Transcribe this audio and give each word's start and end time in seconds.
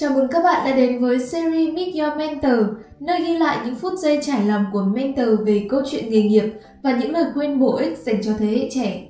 Chào 0.00 0.10
mừng 0.10 0.28
các 0.28 0.44
bạn 0.44 0.64
đã 0.64 0.76
đến 0.76 1.00
với 1.00 1.18
series 1.18 1.74
Meet 1.74 1.94
Your 1.94 2.18
Mentor, 2.18 2.66
nơi 3.00 3.20
ghi 3.20 3.38
lại 3.38 3.58
những 3.64 3.74
phút 3.74 3.92
giây 3.98 4.18
trải 4.22 4.44
lòng 4.44 4.64
của 4.72 4.82
mentor 4.82 5.28
về 5.46 5.66
câu 5.68 5.82
chuyện 5.90 6.10
nghề 6.10 6.22
nghiệp 6.22 6.44
và 6.82 6.96
những 6.96 7.12
lời 7.12 7.24
khuyên 7.34 7.60
bổ 7.60 7.76
ích 7.76 7.98
dành 7.98 8.22
cho 8.22 8.32
thế 8.38 8.46
hệ 8.46 8.68
trẻ. 8.74 9.02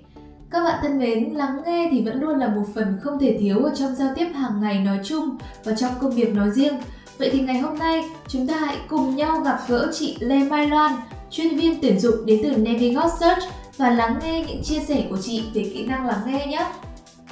Các 0.50 0.64
bạn 0.64 0.78
thân 0.82 0.98
mến, 0.98 1.24
lắng 1.34 1.56
nghe 1.66 1.88
thì 1.92 2.04
vẫn 2.04 2.20
luôn 2.20 2.38
là 2.38 2.48
một 2.48 2.62
phần 2.74 2.98
không 3.02 3.18
thể 3.18 3.36
thiếu 3.40 3.58
ở 3.58 3.70
trong 3.74 3.94
giao 3.94 4.08
tiếp 4.16 4.26
hàng 4.34 4.60
ngày 4.60 4.80
nói 4.80 4.98
chung 5.04 5.38
và 5.64 5.74
trong 5.74 5.92
công 6.00 6.10
việc 6.10 6.34
nói 6.34 6.50
riêng. 6.50 6.74
Vậy 7.18 7.30
thì 7.32 7.40
ngày 7.40 7.58
hôm 7.58 7.78
nay, 7.78 8.04
chúng 8.28 8.46
ta 8.46 8.54
hãy 8.54 8.76
cùng 8.88 9.16
nhau 9.16 9.40
gặp 9.40 9.58
gỡ 9.68 9.90
chị 9.92 10.16
Lê 10.20 10.38
Mai 10.38 10.66
Loan, 10.66 10.92
chuyên 11.30 11.56
viên 11.56 11.80
tuyển 11.82 12.00
dụng 12.00 12.26
đến 12.26 12.40
từ 12.42 12.56
Navigot 12.56 13.10
Search 13.20 13.42
và 13.76 13.90
lắng 13.90 14.18
nghe 14.24 14.44
những 14.48 14.62
chia 14.62 14.80
sẻ 14.88 15.06
của 15.10 15.18
chị 15.22 15.42
về 15.54 15.62
kỹ 15.74 15.86
năng 15.86 16.06
lắng 16.06 16.20
nghe 16.26 16.46
nhé. 16.46 16.66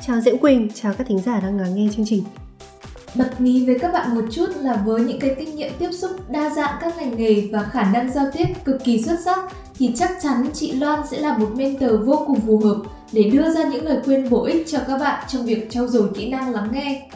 Chào 0.07 0.21
Diễm 0.21 0.39
Quỳnh, 0.39 0.69
chào 0.75 0.93
các 0.99 1.07
thính 1.07 1.19
giả 1.19 1.41
đang 1.41 1.61
lắng 1.61 1.75
nghe 1.75 1.89
chương 1.97 2.07
trình. 2.09 2.23
Bật 3.15 3.41
mí 3.41 3.67
với 3.67 3.79
các 3.79 3.93
bạn 3.93 4.15
một 4.15 4.25
chút 4.31 4.47
là 4.61 4.83
với 4.87 5.01
những 5.01 5.21
cái 5.21 5.35
kinh 5.39 5.57
nghiệm 5.57 5.73
tiếp 5.79 5.91
xúc 5.93 6.11
đa 6.31 6.51
dạng 6.51 6.79
các 6.81 6.97
ngành 6.97 7.17
nghề 7.17 7.49
và 7.53 7.63
khả 7.63 7.93
năng 7.93 8.13
giao 8.13 8.27
tiếp 8.33 8.47
cực 8.65 8.85
kỳ 8.85 9.03
xuất 9.03 9.17
sắc 9.25 9.39
thì 9.79 9.93
chắc 9.97 10.11
chắn 10.23 10.51
chị 10.55 10.73
Loan 10.73 11.01
sẽ 11.11 11.21
là 11.21 11.39
một 11.39 11.49
mentor 11.57 11.91
vô 12.05 12.25
cùng 12.27 12.41
phù 12.41 12.59
hợp 12.59 12.77
để 13.13 13.23
đưa 13.23 13.51
ra 13.55 13.69
những 13.69 13.85
lời 13.85 13.99
khuyên 14.05 14.31
bổ 14.31 14.45
ích 14.45 14.67
cho 14.69 14.79
các 14.87 14.99
bạn 14.99 15.25
trong 15.29 15.47
việc 15.47 15.71
trau 15.71 15.89
dồi 15.89 16.09
kỹ 16.15 16.29
năng 16.29 16.53
lắng 16.53 16.69
nghe. 16.73 17.11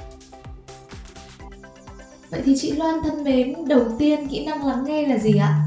Vậy 2.31 2.41
thì 2.45 2.55
chị 2.59 2.73
Loan 2.73 2.95
thân 3.05 3.25
mến, 3.25 3.69
đầu 3.69 3.85
tiên 3.99 4.29
kỹ 4.29 4.47
năng 4.47 4.67
lắng 4.67 4.85
nghe 4.85 5.07
là 5.07 5.19
gì 5.19 5.39
ạ? 5.39 5.61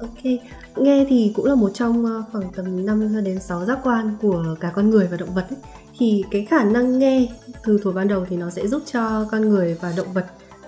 Ok, 0.00 0.24
nghe 0.76 1.06
thì 1.08 1.32
cũng 1.36 1.44
là 1.44 1.54
một 1.54 1.70
trong 1.74 2.06
ờ, 2.06 2.22
khoảng 2.32 2.52
tầm 2.56 2.86
5 2.86 3.24
đến 3.24 3.40
6 3.40 3.64
giác 3.64 3.78
quan 3.84 4.16
của 4.22 4.44
cả 4.60 4.70
con 4.74 4.90
người 4.90 5.06
và 5.10 5.16
động 5.16 5.34
vật 5.34 5.46
ấy. 5.50 5.58
Thì 6.02 6.24
cái 6.30 6.44
khả 6.44 6.64
năng 6.64 6.98
nghe 6.98 7.28
từ 7.64 7.78
thuở 7.82 7.92
ban 7.92 8.08
đầu 8.08 8.26
thì 8.28 8.36
nó 8.36 8.50
sẽ 8.50 8.66
giúp 8.66 8.82
cho 8.92 9.28
con 9.30 9.48
người 9.48 9.78
và 9.80 9.92
động 9.96 10.12
vật 10.12 10.26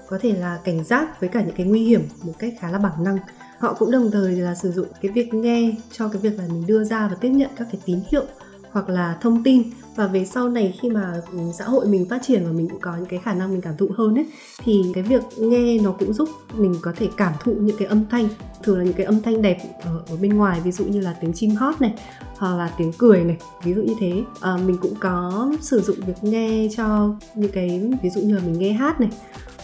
có 0.09 0.19
thể 0.20 0.33
là 0.33 0.59
cảnh 0.65 0.84
giác 0.84 1.20
với 1.20 1.29
cả 1.29 1.43
những 1.43 1.57
cái 1.57 1.66
nguy 1.66 1.84
hiểm 1.84 2.02
một 2.23 2.32
cách 2.38 2.54
khá 2.60 2.71
là 2.71 2.79
bản 2.79 3.04
năng. 3.04 3.18
Họ 3.59 3.74
cũng 3.79 3.91
đồng 3.91 4.10
thời 4.10 4.37
là 4.37 4.54
sử 4.54 4.73
dụng 4.73 4.87
cái 5.02 5.13
việc 5.13 5.35
nghe 5.35 5.74
cho 5.93 6.09
cái 6.09 6.23
việc 6.23 6.38
là 6.38 6.45
mình 6.49 6.66
đưa 6.66 6.85
ra 6.85 7.09
và 7.09 7.16
tiếp 7.21 7.29
nhận 7.29 7.51
các 7.57 7.68
cái 7.73 7.80
tín 7.85 8.01
hiệu 8.10 8.23
hoặc 8.71 8.88
là 8.88 9.18
thông 9.21 9.43
tin 9.45 9.63
và 9.96 10.06
về 10.06 10.24
sau 10.24 10.48
này 10.48 10.74
khi 10.80 10.90
mà 10.90 11.14
ừ, 11.32 11.38
xã 11.59 11.64
hội 11.64 11.87
mình 11.87 12.06
phát 12.09 12.23
triển 12.23 12.45
và 12.45 12.52
mình 12.52 12.68
cũng 12.68 12.80
có 12.80 12.96
những 12.96 13.06
cái 13.06 13.20
khả 13.24 13.34
năng 13.34 13.52
mình 13.52 13.60
cảm 13.60 13.76
thụ 13.76 13.88
hơn 13.96 14.14
ấy 14.14 14.26
thì 14.64 14.82
cái 14.95 15.02
việc 15.02 15.23
nghe 15.38 15.78
nó 15.78 15.92
cũng 15.92 16.12
giúp 16.12 16.28
mình 16.54 16.74
có 16.82 16.92
thể 16.96 17.09
cảm 17.16 17.32
thụ 17.40 17.52
những 17.52 17.76
cái 17.76 17.88
âm 17.88 18.06
thanh 18.10 18.28
thường 18.62 18.78
là 18.78 18.84
những 18.84 18.95
cái 18.95 19.06
âm 19.06 19.23
thanh 19.23 19.42
đẹp 19.42 19.59
ở, 19.84 20.02
ở 20.09 20.16
bên 20.16 20.36
ngoài 20.36 20.60
ví 20.60 20.73
dụ 20.73 20.84
như 20.84 21.01
là 21.01 21.16
tiếng 21.20 21.32
chim 21.32 21.51
hót 21.51 21.80
này 21.80 21.95
hoặc 22.36 22.56
là 22.56 22.73
tiếng 22.78 22.92
cười 22.98 23.24
này 23.24 23.36
ví 23.64 23.74
dụ 23.74 23.82
như 23.82 23.95
thế. 24.01 24.23
À, 24.40 24.56
mình 24.66 24.78
cũng 24.80 24.95
có 25.01 25.52
sử 25.60 25.80
dụng 25.80 25.96
việc 26.06 26.24
nghe 26.24 26.68
cho 26.76 27.14
những 27.34 27.52
cái 27.52 27.92
ví 28.02 28.10
dụ 28.10 28.20
như 28.20 28.34
là 28.34 28.42
mình 28.46 28.58
nghe 28.58 28.73
hát 28.73 29.01
này 29.01 29.10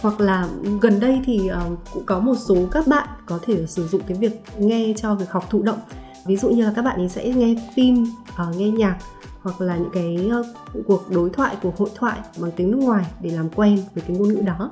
hoặc 0.00 0.20
là 0.20 0.48
gần 0.80 1.00
đây 1.00 1.20
thì 1.24 1.50
uh, 1.72 1.78
cũng 1.92 2.06
có 2.06 2.20
một 2.20 2.34
số 2.38 2.56
các 2.70 2.86
bạn 2.86 3.08
có 3.26 3.38
thể 3.42 3.66
sử 3.66 3.88
dụng 3.88 4.02
cái 4.06 4.18
việc 4.18 4.42
nghe 4.58 4.94
cho 4.96 5.14
việc 5.14 5.30
học 5.30 5.50
thụ 5.50 5.62
động. 5.62 5.78
Ví 6.26 6.36
dụ 6.36 6.50
như 6.50 6.64
là 6.64 6.72
các 6.76 6.82
bạn 6.82 6.96
ấy 6.96 7.08
sẽ 7.08 7.28
nghe 7.28 7.54
phim 7.76 8.06
uh, 8.32 8.56
nghe 8.56 8.70
nhạc 8.70 8.98
hoặc 9.42 9.60
là 9.60 9.76
những 9.76 9.90
cái 9.92 10.28
ờ, 10.30 10.44
cuộc 10.86 11.10
đối 11.10 11.30
thoại 11.30 11.56
cuộc 11.62 11.78
hội 11.78 11.90
thoại 11.94 12.18
bằng 12.40 12.50
tiếng 12.56 12.70
nước 12.70 12.78
ngoài 12.80 13.04
để 13.20 13.30
làm 13.30 13.50
quen 13.50 13.78
với 13.94 14.04
cái 14.06 14.16
ngôn 14.16 14.28
ngữ 14.28 14.40
đó. 14.40 14.70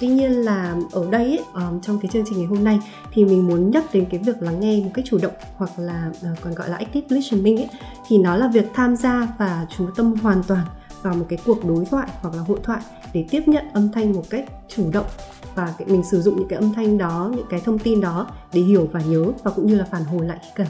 Tuy 0.00 0.08
nhiên 0.08 0.32
là 0.32 0.76
ở 0.92 1.06
đây 1.10 1.24
ấy, 1.24 1.44
ờ, 1.52 1.72
trong 1.82 1.98
cái 2.00 2.10
chương 2.12 2.24
trình 2.28 2.38
ngày 2.38 2.46
hôm 2.46 2.64
nay 2.64 2.80
thì 3.12 3.24
mình 3.24 3.46
muốn 3.46 3.70
nhắc 3.70 3.84
đến 3.92 4.06
cái 4.10 4.20
việc 4.26 4.42
lắng 4.42 4.60
nghe 4.60 4.80
một 4.84 4.90
cách 4.94 5.04
chủ 5.08 5.18
động 5.22 5.34
hoặc 5.56 5.70
là 5.78 6.10
ờ, 6.22 6.28
còn 6.40 6.54
gọi 6.54 6.68
là 6.68 6.76
active 6.76 7.06
listening 7.16 7.56
ấy 7.56 7.68
thì 8.08 8.18
nó 8.18 8.36
là 8.36 8.48
việc 8.48 8.66
tham 8.74 8.96
gia 8.96 9.28
và 9.38 9.66
chú 9.76 9.86
tâm 9.96 10.14
hoàn 10.14 10.42
toàn 10.42 10.66
vào 11.02 11.14
một 11.14 11.26
cái 11.28 11.38
cuộc 11.46 11.64
đối 11.64 11.84
thoại 11.84 12.08
hoặc 12.20 12.34
là 12.34 12.42
hội 12.42 12.58
thoại 12.62 12.80
để 13.12 13.24
tiếp 13.30 13.42
nhận 13.46 13.64
âm 13.72 13.92
thanh 13.92 14.12
một 14.12 14.24
cách 14.30 14.44
chủ 14.68 14.90
động 14.92 15.06
và 15.54 15.74
mình 15.86 16.02
sử 16.10 16.22
dụng 16.22 16.36
những 16.36 16.48
cái 16.48 16.58
âm 16.58 16.72
thanh 16.72 16.98
đó 16.98 17.32
những 17.36 17.46
cái 17.50 17.60
thông 17.60 17.78
tin 17.78 18.00
đó 18.00 18.26
để 18.52 18.60
hiểu 18.60 18.88
và 18.92 19.00
nhớ 19.00 19.24
và 19.42 19.50
cũng 19.50 19.66
như 19.66 19.74
là 19.74 19.84
phản 19.90 20.04
hồi 20.04 20.26
lại 20.26 20.38
khi 20.42 20.50
cần. 20.54 20.66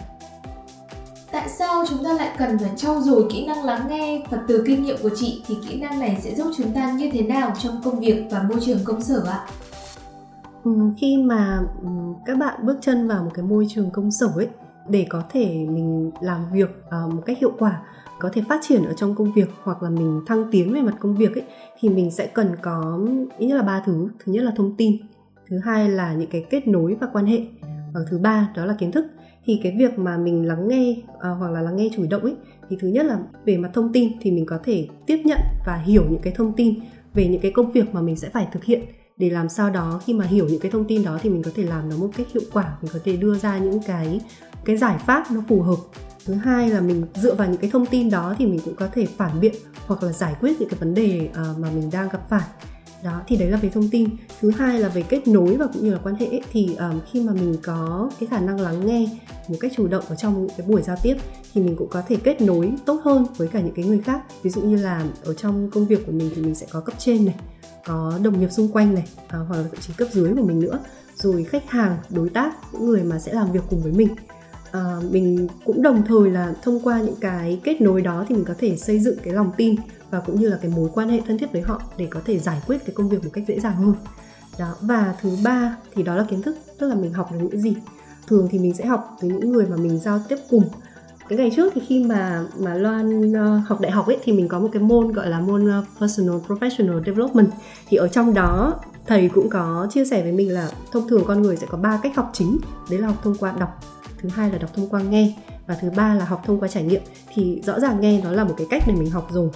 Tại 1.36 1.48
sao 1.48 1.84
chúng 1.88 2.04
ta 2.04 2.12
lại 2.12 2.30
cần 2.38 2.58
phải 2.58 2.70
trau 2.76 3.00
dồi 3.00 3.26
kỹ 3.30 3.46
năng 3.46 3.64
lắng 3.64 3.86
nghe 3.88 4.22
và 4.30 4.38
từ 4.48 4.64
kinh 4.66 4.82
nghiệm 4.82 4.96
của 5.02 5.10
chị 5.16 5.42
thì 5.46 5.54
kỹ 5.68 5.80
năng 5.80 5.98
này 6.00 6.18
sẽ 6.22 6.34
giúp 6.34 6.46
chúng 6.56 6.72
ta 6.72 6.92
như 6.92 7.10
thế 7.12 7.22
nào 7.22 7.52
trong 7.62 7.80
công 7.84 8.00
việc 8.00 8.24
và 8.30 8.42
môi 8.42 8.58
trường 8.66 8.78
công 8.84 9.02
sở 9.02 9.24
ạ? 9.26 9.46
Ừ, 10.64 10.72
khi 10.96 11.16
mà 11.16 11.60
ừ, 11.82 11.88
các 12.26 12.38
bạn 12.38 12.66
bước 12.66 12.78
chân 12.80 13.08
vào 13.08 13.24
một 13.24 13.30
cái 13.34 13.44
môi 13.44 13.66
trường 13.70 13.90
công 13.90 14.10
sở 14.10 14.26
ấy 14.36 14.48
để 14.88 15.06
có 15.08 15.22
thể 15.30 15.44
mình 15.68 16.10
làm 16.20 16.40
việc 16.52 16.70
uh, 16.86 17.14
một 17.14 17.22
cách 17.26 17.38
hiệu 17.40 17.52
quả 17.58 17.82
có 18.18 18.30
thể 18.32 18.42
phát 18.48 18.60
triển 18.62 18.84
ở 18.84 18.92
trong 18.92 19.14
công 19.14 19.32
việc 19.32 19.48
hoặc 19.62 19.82
là 19.82 19.90
mình 19.90 20.20
thăng 20.26 20.44
tiến 20.50 20.74
về 20.74 20.80
mặt 20.80 20.94
công 21.00 21.16
việc 21.16 21.34
ấy 21.34 21.44
thì 21.80 21.88
mình 21.88 22.10
sẽ 22.10 22.26
cần 22.26 22.56
có 22.62 22.98
ít 23.38 23.46
nhất 23.46 23.56
là 23.56 23.62
ba 23.62 23.82
thứ 23.86 24.08
thứ 24.24 24.32
nhất 24.32 24.44
là 24.44 24.52
thông 24.56 24.76
tin 24.76 24.96
thứ 25.48 25.58
hai 25.64 25.88
là 25.88 26.12
những 26.12 26.30
cái 26.30 26.46
kết 26.50 26.68
nối 26.68 26.96
và 27.00 27.06
quan 27.12 27.26
hệ 27.26 27.40
và 27.94 28.00
thứ 28.10 28.18
ba 28.18 28.48
đó 28.54 28.64
là 28.64 28.74
kiến 28.78 28.92
thức 28.92 29.06
thì 29.46 29.60
cái 29.62 29.76
việc 29.78 29.98
mà 29.98 30.16
mình 30.16 30.46
lắng 30.46 30.68
nghe 30.68 30.96
à, 31.20 31.30
hoặc 31.30 31.50
là 31.50 31.60
lắng 31.60 31.76
nghe 31.76 31.88
chủ 31.96 32.06
động 32.10 32.22
ấy 32.22 32.34
thì 32.70 32.76
thứ 32.80 32.88
nhất 32.88 33.06
là 33.06 33.18
về 33.44 33.56
mặt 33.56 33.70
thông 33.74 33.92
tin 33.92 34.12
thì 34.20 34.30
mình 34.30 34.46
có 34.46 34.58
thể 34.64 34.88
tiếp 35.06 35.22
nhận 35.24 35.38
và 35.66 35.76
hiểu 35.76 36.04
những 36.10 36.22
cái 36.22 36.32
thông 36.36 36.52
tin 36.52 36.74
về 37.14 37.28
những 37.28 37.40
cái 37.40 37.50
công 37.50 37.72
việc 37.72 37.94
mà 37.94 38.00
mình 38.00 38.16
sẽ 38.16 38.28
phải 38.28 38.46
thực 38.52 38.64
hiện. 38.64 38.80
Để 39.16 39.30
làm 39.30 39.48
sao 39.48 39.70
đó 39.70 40.00
khi 40.06 40.14
mà 40.14 40.24
hiểu 40.24 40.46
những 40.48 40.60
cái 40.60 40.70
thông 40.70 40.84
tin 40.84 41.04
đó 41.04 41.18
thì 41.22 41.30
mình 41.30 41.42
có 41.42 41.50
thể 41.54 41.62
làm 41.62 41.88
nó 41.88 41.96
một 41.96 42.08
cách 42.16 42.26
hiệu 42.34 42.42
quả 42.52 42.76
mình 42.82 42.90
có 42.94 42.98
thể 43.04 43.16
đưa 43.16 43.34
ra 43.38 43.58
những 43.58 43.80
cái 43.86 44.20
cái 44.64 44.76
giải 44.76 44.98
pháp 44.98 45.24
nó 45.30 45.42
phù 45.48 45.62
hợp. 45.62 45.76
Thứ 46.26 46.34
hai 46.34 46.70
là 46.70 46.80
mình 46.80 47.04
dựa 47.14 47.34
vào 47.34 47.48
những 47.48 47.60
cái 47.60 47.70
thông 47.70 47.86
tin 47.86 48.10
đó 48.10 48.34
thì 48.38 48.46
mình 48.46 48.60
cũng 48.64 48.74
có 48.74 48.88
thể 48.92 49.06
phản 49.06 49.40
biện 49.40 49.54
hoặc 49.86 50.02
là 50.02 50.12
giải 50.12 50.34
quyết 50.40 50.60
những 50.60 50.68
cái 50.68 50.78
vấn 50.78 50.94
đề 50.94 51.28
uh, 51.30 51.58
mà 51.58 51.70
mình 51.70 51.90
đang 51.92 52.08
gặp 52.08 52.28
phải. 52.28 52.48
Đó 53.04 53.22
thì 53.26 53.36
đấy 53.36 53.50
là 53.50 53.56
về 53.56 53.68
thông 53.68 53.88
tin. 53.88 54.08
Thứ 54.40 54.50
hai 54.50 54.78
là 54.78 54.88
về 54.88 55.02
kết 55.02 55.28
nối 55.28 55.56
và 55.56 55.66
cũng 55.66 55.84
như 55.84 55.92
là 55.92 56.00
quan 56.04 56.14
hệ 56.14 56.40
thì 56.52 56.74
um, 56.74 57.00
khi 57.12 57.22
mà 57.22 57.32
mình 57.32 57.56
có 57.62 58.10
cái 58.20 58.26
khả 58.26 58.40
năng 58.40 58.60
lắng 58.60 58.86
nghe 58.86 59.08
một 59.48 59.56
cách 59.60 59.72
chủ 59.76 59.86
động 59.88 60.04
ở 60.08 60.14
trong 60.14 60.46
những 60.46 60.56
cái 60.56 60.66
buổi 60.66 60.82
giao 60.82 60.96
tiếp 61.02 61.16
thì 61.52 61.60
mình 61.62 61.76
cũng 61.76 61.88
có 61.88 62.02
thể 62.08 62.16
kết 62.16 62.40
nối 62.40 62.72
tốt 62.84 63.00
hơn 63.04 63.26
với 63.36 63.48
cả 63.48 63.60
những 63.60 63.74
cái 63.74 63.84
người 63.84 64.00
khác. 64.02 64.20
Ví 64.42 64.50
dụ 64.50 64.60
như 64.60 64.76
là 64.76 65.06
ở 65.24 65.34
trong 65.34 65.70
công 65.70 65.86
việc 65.86 66.06
của 66.06 66.12
mình 66.12 66.30
thì 66.34 66.42
mình 66.42 66.54
sẽ 66.54 66.66
có 66.70 66.80
cấp 66.80 66.94
trên 66.98 67.24
này 67.24 67.34
có 67.86 68.18
đồng 68.22 68.40
nghiệp 68.40 68.52
xung 68.52 68.68
quanh 68.68 68.94
này 68.94 69.04
à, 69.28 69.38
hoặc 69.38 69.56
là 69.56 69.62
thậm 69.62 69.80
chí 69.80 69.92
cấp 69.96 70.08
dưới 70.12 70.34
của 70.36 70.42
mình 70.42 70.60
nữa. 70.60 70.78
Rồi 71.16 71.44
khách 71.44 71.70
hàng 71.70 71.96
đối 72.10 72.28
tác 72.28 72.54
những 72.72 72.86
người 72.86 73.04
mà 73.04 73.18
sẽ 73.18 73.32
làm 73.32 73.52
việc 73.52 73.62
cùng 73.70 73.82
với 73.82 73.92
mình. 73.92 74.08
À, 74.72 75.00
mình 75.10 75.48
cũng 75.64 75.82
đồng 75.82 76.02
thời 76.06 76.30
là 76.30 76.54
thông 76.62 76.80
qua 76.80 77.00
những 77.00 77.16
cái 77.20 77.60
kết 77.64 77.80
nối 77.80 78.02
đó 78.02 78.24
thì 78.28 78.34
mình 78.34 78.44
có 78.44 78.54
thể 78.58 78.76
xây 78.76 79.00
dựng 79.00 79.18
cái 79.22 79.34
lòng 79.34 79.52
tin 79.56 79.74
và 80.10 80.20
cũng 80.20 80.40
như 80.40 80.48
là 80.48 80.58
cái 80.62 80.70
mối 80.76 80.90
quan 80.94 81.08
hệ 81.08 81.20
thân 81.26 81.38
thiết 81.38 81.52
với 81.52 81.62
họ 81.62 81.82
để 81.96 82.06
có 82.10 82.20
thể 82.24 82.38
giải 82.38 82.60
quyết 82.66 82.78
cái 82.86 82.94
công 82.94 83.08
việc 83.08 83.24
một 83.24 83.30
cách 83.32 83.44
dễ 83.48 83.60
dàng 83.60 83.76
hơn. 83.76 83.94
Đó 84.58 84.76
và 84.80 85.14
thứ 85.20 85.36
ba 85.44 85.76
thì 85.94 86.02
đó 86.02 86.16
là 86.16 86.26
kiến 86.30 86.42
thức 86.42 86.56
tức 86.78 86.88
là 86.88 86.94
mình 86.94 87.12
học 87.12 87.32
được 87.32 87.38
những 87.40 87.60
gì 87.60 87.76
thường 88.26 88.48
thì 88.50 88.58
mình 88.58 88.74
sẽ 88.74 88.86
học 88.86 89.16
từ 89.20 89.28
những 89.28 89.52
người 89.52 89.66
mà 89.66 89.76
mình 89.76 89.98
giao 89.98 90.20
tiếp 90.28 90.36
cùng. 90.50 90.64
Cái 91.28 91.38
ngày 91.38 91.52
trước 91.56 91.72
thì 91.74 91.80
khi 91.86 92.04
mà 92.04 92.44
mà 92.58 92.74
Loan 92.74 93.32
uh, 93.32 93.68
học 93.68 93.80
đại 93.80 93.92
học 93.92 94.06
ấy 94.06 94.18
thì 94.24 94.32
mình 94.32 94.48
có 94.48 94.58
một 94.58 94.68
cái 94.72 94.82
môn 94.82 95.12
gọi 95.12 95.28
là 95.28 95.40
môn 95.40 95.78
uh, 95.78 95.84
personal 96.00 96.36
professional 96.46 97.04
development. 97.06 97.48
Thì 97.88 97.96
ở 97.96 98.08
trong 98.08 98.34
đó 98.34 98.74
thầy 99.06 99.28
cũng 99.28 99.48
có 99.50 99.86
chia 99.90 100.04
sẻ 100.04 100.22
với 100.22 100.32
mình 100.32 100.54
là 100.54 100.70
thông 100.92 101.08
thường 101.08 101.22
con 101.26 101.42
người 101.42 101.56
sẽ 101.56 101.66
có 101.70 101.78
ba 101.78 102.00
cách 102.02 102.16
học 102.16 102.30
chính. 102.32 102.58
Đấy 102.90 103.00
là 103.00 103.06
học 103.06 103.16
thông 103.22 103.34
qua 103.34 103.52
đọc 103.58 103.68
thứ 104.18 104.28
hai 104.28 104.50
là 104.50 104.58
đọc 104.58 104.70
thông 104.74 104.88
qua 104.88 105.00
nghe 105.00 105.34
và 105.66 105.74
thứ 105.80 105.90
ba 105.96 106.14
là 106.14 106.24
học 106.24 106.42
thông 106.46 106.60
qua 106.60 106.68
trải 106.68 106.82
nghiệm. 106.82 107.02
Thì 107.34 107.62
rõ 107.66 107.80
ràng 107.80 108.00
nghe 108.00 108.20
nó 108.24 108.32
là 108.32 108.44
một 108.44 108.54
cái 108.56 108.66
cách 108.70 108.82
để 108.86 108.94
mình 108.94 109.10
học 109.10 109.28
rồi 109.32 109.48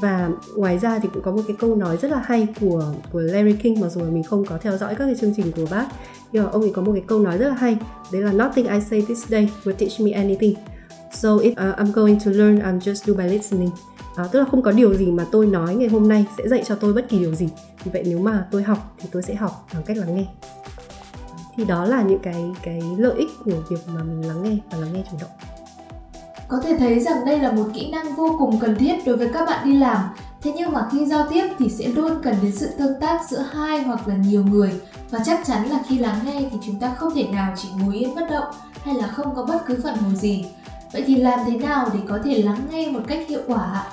và 0.00 0.30
ngoài 0.56 0.78
ra 0.78 0.98
thì 0.98 1.08
cũng 1.14 1.22
có 1.22 1.30
một 1.30 1.42
cái 1.46 1.56
câu 1.60 1.76
nói 1.76 1.96
rất 1.96 2.10
là 2.10 2.22
hay 2.24 2.48
của 2.60 2.92
của 3.12 3.20
Larry 3.20 3.52
King 3.52 3.80
mặc 3.80 3.88
dù 3.88 4.00
là 4.00 4.10
mình 4.10 4.22
không 4.22 4.44
có 4.44 4.58
theo 4.58 4.76
dõi 4.76 4.94
các 4.94 5.06
cái 5.06 5.14
chương 5.20 5.34
trình 5.36 5.52
của 5.56 5.66
bác. 5.70 5.86
Nhưng 6.32 6.44
mà 6.44 6.50
ông 6.50 6.62
ấy 6.62 6.72
có 6.74 6.82
một 6.82 6.92
cái 6.92 7.04
câu 7.06 7.18
nói 7.18 7.38
rất 7.38 7.48
là 7.48 7.54
hay 7.54 7.76
đấy 8.12 8.22
là 8.22 8.32
nothing 8.32 8.66
I 8.66 8.80
say 8.90 9.02
this 9.08 9.28
day 9.28 9.50
will 9.64 9.72
teach 9.72 10.00
me 10.00 10.10
anything. 10.10 10.54
So 11.12 11.28
if 11.28 11.52
uh, 11.52 11.78
I'm 11.78 11.92
going 11.92 12.18
to 12.24 12.30
learn 12.30 12.58
I'm 12.58 12.78
just 12.78 13.06
do 13.06 13.14
by 13.14 13.28
listening. 13.28 13.70
À, 14.16 14.24
tức 14.32 14.38
là 14.38 14.44
không 14.50 14.62
có 14.62 14.72
điều 14.72 14.94
gì 14.94 15.06
mà 15.06 15.26
tôi 15.32 15.46
nói 15.46 15.74
ngày 15.74 15.88
hôm 15.88 16.08
nay 16.08 16.26
sẽ 16.38 16.48
dạy 16.48 16.62
cho 16.66 16.74
tôi 16.74 16.92
bất 16.92 17.08
kỳ 17.08 17.18
điều 17.18 17.34
gì. 17.34 17.48
Vì 17.84 17.90
vậy 17.90 18.02
nếu 18.06 18.18
mà 18.18 18.46
tôi 18.50 18.62
học 18.62 18.94
thì 18.98 19.08
tôi 19.12 19.22
sẽ 19.22 19.34
học 19.34 19.68
bằng 19.74 19.82
cách 19.82 19.96
lắng 19.96 20.16
nghe. 20.16 20.26
Thì 21.56 21.64
đó 21.64 21.84
là 21.84 22.02
những 22.02 22.18
cái 22.18 22.52
cái 22.62 22.82
lợi 22.98 23.14
ích 23.18 23.28
của 23.44 23.62
việc 23.70 23.80
mà 23.94 24.02
mình 24.02 24.28
lắng 24.28 24.42
nghe 24.42 24.56
và 24.70 24.78
lắng 24.78 24.92
nghe 24.92 25.02
chủ 25.10 25.16
động 25.20 25.49
có 26.50 26.60
thể 26.60 26.76
thấy 26.78 27.00
rằng 27.00 27.24
đây 27.24 27.38
là 27.38 27.52
một 27.52 27.66
kỹ 27.74 27.90
năng 27.90 28.14
vô 28.14 28.36
cùng 28.38 28.58
cần 28.60 28.76
thiết 28.76 29.06
đối 29.06 29.16
với 29.16 29.28
các 29.32 29.46
bạn 29.46 29.64
đi 29.64 29.76
làm. 29.76 29.98
Thế 30.42 30.52
nhưng 30.56 30.72
mà 30.72 30.88
khi 30.92 31.06
giao 31.06 31.26
tiếp 31.30 31.48
thì 31.58 31.68
sẽ 31.68 31.86
luôn 31.86 32.12
cần 32.22 32.34
đến 32.42 32.52
sự 32.52 32.68
tương 32.78 33.00
tác 33.00 33.20
giữa 33.28 33.44
hai 33.52 33.82
hoặc 33.82 34.08
là 34.08 34.16
nhiều 34.16 34.44
người. 34.44 34.72
Và 35.10 35.18
chắc 35.26 35.40
chắn 35.46 35.70
là 35.70 35.78
khi 35.88 35.98
lắng 35.98 36.18
nghe 36.24 36.48
thì 36.50 36.58
chúng 36.66 36.80
ta 36.80 36.94
không 36.94 37.14
thể 37.14 37.28
nào 37.32 37.54
chỉ 37.56 37.68
ngồi 37.80 37.94
yên 37.94 38.14
bất 38.14 38.30
động 38.30 38.44
hay 38.82 38.94
là 38.94 39.06
không 39.06 39.34
có 39.34 39.44
bất 39.44 39.66
cứ 39.66 39.76
phản 39.84 39.96
hồi 39.96 40.14
gì. 40.14 40.44
Vậy 40.92 41.04
thì 41.06 41.16
làm 41.16 41.38
thế 41.46 41.56
nào 41.56 41.88
để 41.94 42.00
có 42.08 42.18
thể 42.24 42.42
lắng 42.42 42.60
nghe 42.70 42.90
một 42.90 43.00
cách 43.06 43.28
hiệu 43.28 43.40
quả 43.46 43.62
ạ? 43.62 43.84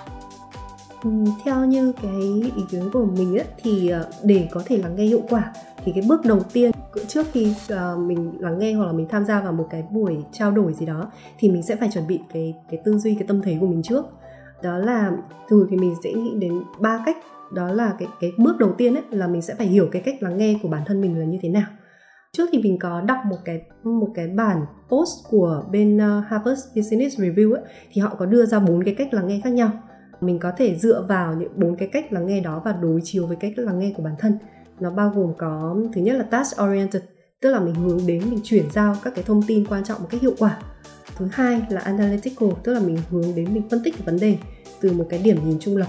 Ừ, 1.03 1.09
theo 1.45 1.65
như 1.65 1.93
cái 2.01 2.21
ý 2.55 2.63
kiến 2.71 2.89
của 2.93 3.05
mình 3.05 3.37
ấy, 3.37 3.47
thì 3.63 3.89
ờ, 3.89 4.07
để 4.23 4.47
có 4.51 4.61
thể 4.65 4.77
lắng 4.77 4.95
nghe 4.95 5.03
hiệu 5.03 5.21
quả 5.29 5.51
thì 5.87 5.93
cái 5.93 6.03
bước 6.07 6.25
đầu 6.25 6.39
tiên 6.53 6.71
trước 7.07 7.25
khi 7.31 7.55
uh, 7.73 7.99
mình 7.99 8.31
lắng 8.39 8.59
nghe 8.59 8.73
hoặc 8.73 8.85
là 8.85 8.91
mình 8.91 9.07
tham 9.09 9.25
gia 9.25 9.41
vào 9.41 9.53
một 9.53 9.67
cái 9.69 9.83
buổi 9.91 10.17
trao 10.31 10.51
đổi 10.51 10.73
gì 10.73 10.85
đó 10.85 11.11
thì 11.39 11.51
mình 11.51 11.63
sẽ 11.63 11.75
phải 11.75 11.89
chuẩn 11.93 12.07
bị 12.07 12.19
cái 12.33 12.55
cái 12.69 12.79
tư 12.85 12.97
duy 12.97 13.15
cái 13.15 13.27
tâm 13.27 13.41
thế 13.41 13.57
của 13.59 13.67
mình 13.67 13.83
trước. 13.83 14.05
Đó 14.63 14.77
là 14.77 15.11
thường 15.49 15.67
thì 15.69 15.77
mình 15.77 15.95
sẽ 16.03 16.13
nghĩ 16.13 16.33
đến 16.39 16.53
ba 16.79 17.03
cách. 17.05 17.17
Đó 17.53 17.71
là 17.71 17.95
cái 17.99 18.07
cái 18.19 18.31
bước 18.37 18.57
đầu 18.57 18.73
tiên 18.77 18.95
ấy 18.95 19.03
là 19.11 19.27
mình 19.27 19.41
sẽ 19.41 19.55
phải 19.55 19.67
hiểu 19.67 19.89
cái 19.91 20.01
cách 20.01 20.23
lắng 20.23 20.37
nghe 20.37 20.59
của 20.63 20.69
bản 20.69 20.81
thân 20.85 21.01
mình 21.01 21.19
là 21.19 21.25
như 21.25 21.37
thế 21.41 21.49
nào. 21.49 21.67
Trước 22.31 22.49
thì 22.51 22.61
mình 22.63 22.79
có 22.79 23.01
đọc 23.01 23.17
một 23.29 23.37
cái 23.45 23.61
một 23.83 24.09
cái 24.15 24.27
bản 24.27 24.65
post 24.89 25.29
của 25.29 25.63
bên 25.71 25.97
uh, 25.97 26.25
Harvard 26.27 26.61
Business 26.75 27.19
Review 27.19 27.53
ấy, 27.53 27.63
thì 27.91 28.01
họ 28.01 28.15
có 28.19 28.25
đưa 28.25 28.45
ra 28.45 28.59
bốn 28.59 28.83
cái 28.83 28.95
cách 28.95 29.13
lắng 29.13 29.27
nghe 29.27 29.41
khác 29.43 29.53
nhau. 29.53 29.71
Mình 30.21 30.39
có 30.39 30.51
thể 30.57 30.75
dựa 30.75 31.05
vào 31.09 31.33
những 31.33 31.51
bốn 31.55 31.75
cái 31.75 31.87
cách 31.91 32.13
lắng 32.13 32.27
nghe 32.27 32.41
đó 32.41 32.61
và 32.65 32.71
đối 32.81 32.99
chiếu 33.03 33.27
với 33.27 33.37
cách 33.37 33.53
lắng 33.55 33.79
nghe 33.79 33.93
của 33.97 34.03
bản 34.03 34.15
thân 34.19 34.37
nó 34.79 34.91
bao 34.91 35.11
gồm 35.15 35.33
có, 35.37 35.77
thứ 35.93 36.01
nhất 36.01 36.15
là 36.15 36.23
task 36.23 36.61
oriented, 36.63 37.03
tức 37.41 37.51
là 37.51 37.59
mình 37.59 37.75
hướng 37.75 38.07
đến, 38.07 38.29
mình 38.29 38.39
chuyển 38.43 38.71
giao 38.71 38.95
các 39.03 39.15
cái 39.15 39.23
thông 39.23 39.43
tin 39.47 39.65
quan 39.65 39.83
trọng 39.83 40.01
một 40.01 40.07
cách 40.11 40.21
hiệu 40.21 40.33
quả. 40.37 40.57
Thứ 41.17 41.27
hai 41.31 41.61
là 41.69 41.81
analytical, 41.81 42.49
tức 42.63 42.73
là 42.73 42.79
mình 42.79 42.97
hướng 43.09 43.35
đến, 43.35 43.53
mình 43.53 43.69
phân 43.69 43.83
tích 43.83 43.93
cái 43.97 44.05
vấn 44.05 44.19
đề 44.19 44.37
từ 44.81 44.91
một 44.91 45.07
cái 45.09 45.19
điểm 45.19 45.37
nhìn 45.45 45.59
trung 45.59 45.77
lập 45.77 45.87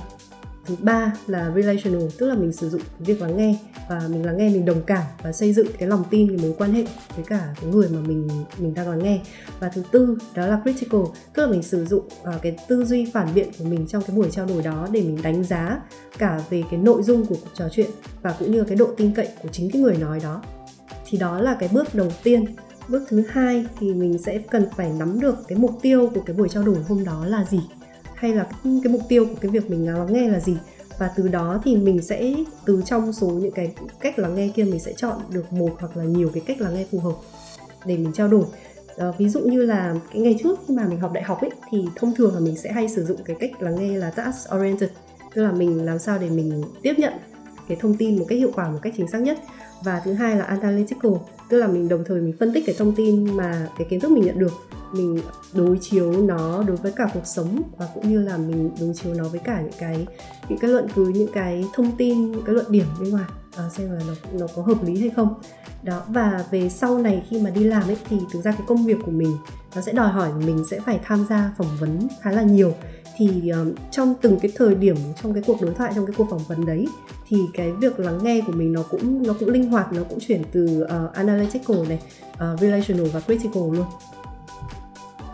thứ 0.68 0.76
ba 0.80 1.12
là 1.26 1.52
relational 1.56 2.02
tức 2.18 2.26
là 2.26 2.34
mình 2.34 2.52
sử 2.52 2.70
dụng 2.70 2.82
việc 2.98 3.20
lắng 3.20 3.36
nghe 3.36 3.58
và 3.88 4.02
mình 4.08 4.26
lắng 4.26 4.36
nghe 4.36 4.48
mình 4.48 4.64
đồng 4.64 4.82
cảm 4.86 5.02
và 5.22 5.32
xây 5.32 5.52
dựng 5.52 5.66
cái 5.78 5.88
lòng 5.88 6.04
tin 6.10 6.28
cái 6.28 6.46
mối 6.46 6.54
quan 6.58 6.72
hệ 6.72 6.84
với 7.16 7.24
cả 7.24 7.54
cái 7.60 7.70
người 7.70 7.88
mà 7.88 8.00
mình 8.00 8.28
mình 8.58 8.74
đang 8.74 8.90
lắng 8.90 9.02
nghe. 9.02 9.20
Và 9.60 9.68
thứ 9.68 9.82
tư 9.90 10.18
đó 10.34 10.46
là 10.46 10.60
critical 10.62 11.00
tức 11.34 11.42
là 11.42 11.50
mình 11.50 11.62
sử 11.62 11.84
dụng 11.84 12.04
uh, 12.04 12.42
cái 12.42 12.56
tư 12.68 12.84
duy 12.84 13.10
phản 13.12 13.34
biện 13.34 13.48
của 13.58 13.64
mình 13.64 13.86
trong 13.86 14.02
cái 14.02 14.16
buổi 14.16 14.30
trao 14.30 14.46
đổi 14.46 14.62
đó 14.62 14.88
để 14.92 15.00
mình 15.00 15.18
đánh 15.22 15.44
giá 15.44 15.80
cả 16.18 16.40
về 16.50 16.62
cái 16.70 16.80
nội 16.80 17.02
dung 17.02 17.26
của 17.26 17.34
cuộc 17.34 17.50
trò 17.54 17.68
chuyện 17.72 17.90
và 18.22 18.34
cũng 18.38 18.52
như 18.52 18.64
cái 18.64 18.76
độ 18.76 18.86
tin 18.96 19.14
cậy 19.14 19.28
của 19.42 19.48
chính 19.52 19.70
cái 19.70 19.82
người 19.82 19.96
nói 19.96 20.20
đó. 20.22 20.42
Thì 21.06 21.18
đó 21.18 21.40
là 21.40 21.56
cái 21.60 21.68
bước 21.72 21.94
đầu 21.94 22.12
tiên. 22.22 22.44
Bước 22.88 23.02
thứ 23.08 23.22
hai 23.28 23.66
thì 23.78 23.94
mình 23.94 24.18
sẽ 24.18 24.38
cần 24.38 24.66
phải 24.76 24.92
nắm 24.98 25.20
được 25.20 25.36
cái 25.48 25.58
mục 25.58 25.78
tiêu 25.82 26.10
của 26.14 26.20
cái 26.20 26.36
buổi 26.36 26.48
trao 26.48 26.62
đổi 26.62 26.76
hôm 26.88 27.04
đó 27.04 27.26
là 27.26 27.44
gì 27.44 27.60
hay 28.18 28.34
là 28.34 28.46
cái 28.64 28.92
mục 28.92 29.02
tiêu 29.08 29.26
của 29.26 29.34
cái 29.40 29.50
việc 29.50 29.70
mình 29.70 29.86
lắng 29.86 30.12
nghe 30.12 30.28
là 30.28 30.40
gì? 30.40 30.56
Và 30.98 31.10
từ 31.16 31.28
đó 31.28 31.60
thì 31.64 31.76
mình 31.76 32.02
sẽ 32.02 32.34
từ 32.66 32.82
trong 32.84 33.12
số 33.12 33.26
những 33.26 33.52
cái 33.52 33.72
cách 34.00 34.18
lắng 34.18 34.34
nghe 34.34 34.48
kia 34.54 34.64
mình 34.64 34.80
sẽ 34.80 34.92
chọn 34.96 35.16
được 35.30 35.52
một 35.52 35.70
hoặc 35.78 35.96
là 35.96 36.04
nhiều 36.04 36.30
cái 36.34 36.42
cách 36.46 36.60
lắng 36.60 36.74
nghe 36.74 36.86
phù 36.90 36.98
hợp 36.98 37.14
để 37.86 37.96
mình 37.96 38.12
trao 38.12 38.28
đổi. 38.28 38.44
À, 38.96 39.12
ví 39.18 39.28
dụ 39.28 39.40
như 39.40 39.62
là 39.62 39.94
cái 40.12 40.22
ngày 40.22 40.36
trước 40.42 40.58
khi 40.68 40.74
mà 40.74 40.86
mình 40.88 41.00
học 41.00 41.12
đại 41.12 41.24
học 41.24 41.40
ấy 41.40 41.50
thì 41.70 41.84
thông 41.96 42.14
thường 42.14 42.34
là 42.34 42.40
mình 42.40 42.56
sẽ 42.56 42.72
hay 42.72 42.88
sử 42.88 43.04
dụng 43.04 43.18
cái 43.24 43.36
cách 43.40 43.62
lắng 43.62 43.76
nghe 43.80 43.98
là 43.98 44.10
task 44.10 44.54
oriented 44.56 44.90
tức 45.34 45.42
là 45.42 45.52
mình 45.52 45.84
làm 45.84 45.98
sao 45.98 46.18
để 46.18 46.30
mình 46.30 46.62
tiếp 46.82 46.94
nhận 46.98 47.12
cái 47.68 47.76
thông 47.80 47.96
tin 47.96 48.18
một 48.18 48.24
cách 48.28 48.38
hiệu 48.38 48.50
quả 48.54 48.70
một 48.70 48.78
cách 48.82 48.94
chính 48.96 49.08
xác 49.08 49.18
nhất. 49.18 49.38
Và 49.84 50.00
thứ 50.04 50.12
hai 50.12 50.36
là 50.36 50.44
analytical 50.44 51.12
tức 51.48 51.58
là 51.58 51.66
mình 51.66 51.88
đồng 51.88 52.04
thời 52.04 52.20
mình 52.20 52.34
phân 52.38 52.52
tích 52.52 52.64
cái 52.66 52.74
thông 52.78 52.94
tin 52.94 53.36
mà 53.36 53.68
cái 53.78 53.86
kiến 53.90 54.00
thức 54.00 54.10
mình 54.10 54.24
nhận 54.24 54.38
được 54.38 54.52
mình 54.92 55.18
đối 55.54 55.78
chiếu 55.78 56.12
nó 56.12 56.62
đối 56.62 56.76
với 56.76 56.92
cả 56.92 57.10
cuộc 57.14 57.26
sống 57.26 57.62
và 57.76 57.88
cũng 57.94 58.08
như 58.08 58.22
là 58.22 58.36
mình 58.36 58.70
đối 58.80 58.94
chiếu 58.94 59.14
nó 59.14 59.28
với 59.28 59.40
cả 59.40 59.60
những 59.60 59.78
cái 59.78 60.06
những 60.48 60.58
cái 60.58 60.70
luận 60.70 60.86
cứ 60.94 61.06
những 61.06 61.32
cái 61.32 61.64
thông 61.74 61.96
tin 61.96 62.32
những 62.32 62.42
cái 62.46 62.54
luận 62.54 62.66
điểm 62.68 62.86
bên 63.00 63.10
ngoài. 63.10 63.24
À, 63.56 63.68
xem 63.76 63.92
là 63.92 64.00
nó 64.06 64.38
nó 64.38 64.46
có 64.56 64.62
hợp 64.62 64.84
lý 64.84 65.00
hay 65.00 65.10
không. 65.10 65.34
Đó 65.82 66.02
và 66.08 66.44
về 66.50 66.68
sau 66.68 66.98
này 66.98 67.22
khi 67.28 67.40
mà 67.40 67.50
đi 67.50 67.64
làm 67.64 67.82
ấy 67.82 67.96
thì 68.08 68.16
thực 68.32 68.42
ra 68.42 68.52
cái 68.52 68.62
công 68.66 68.84
việc 68.84 68.98
của 69.04 69.10
mình 69.10 69.36
nó 69.74 69.80
sẽ 69.80 69.92
đòi 69.92 70.08
hỏi 70.08 70.30
mình 70.46 70.64
sẽ 70.70 70.80
phải 70.80 71.00
tham 71.04 71.26
gia 71.30 71.52
phỏng 71.58 71.76
vấn 71.80 72.08
khá 72.20 72.30
là 72.30 72.42
nhiều. 72.42 72.72
Thì 73.16 73.48
um, 73.48 73.72
trong 73.90 74.14
từng 74.22 74.38
cái 74.40 74.52
thời 74.56 74.74
điểm 74.74 74.96
trong 75.22 75.34
cái 75.34 75.42
cuộc 75.46 75.62
đối 75.62 75.74
thoại 75.74 75.92
trong 75.94 76.06
cái 76.06 76.14
cuộc 76.18 76.26
phỏng 76.30 76.44
vấn 76.48 76.66
đấy 76.66 76.86
thì 77.28 77.36
cái 77.54 77.72
việc 77.72 78.00
lắng 78.00 78.18
nghe 78.22 78.40
của 78.46 78.52
mình 78.52 78.72
nó 78.72 78.82
cũng 78.90 79.26
nó 79.26 79.34
cũng 79.40 79.48
linh 79.48 79.70
hoạt 79.70 79.92
nó 79.92 80.02
cũng 80.08 80.18
chuyển 80.20 80.42
từ 80.52 80.84
uh, 80.84 81.14
analytical 81.14 81.76
này 81.88 82.00
uh, 82.32 82.60
relational 82.60 83.06
và 83.06 83.20
critical 83.20 83.62
luôn 83.62 83.86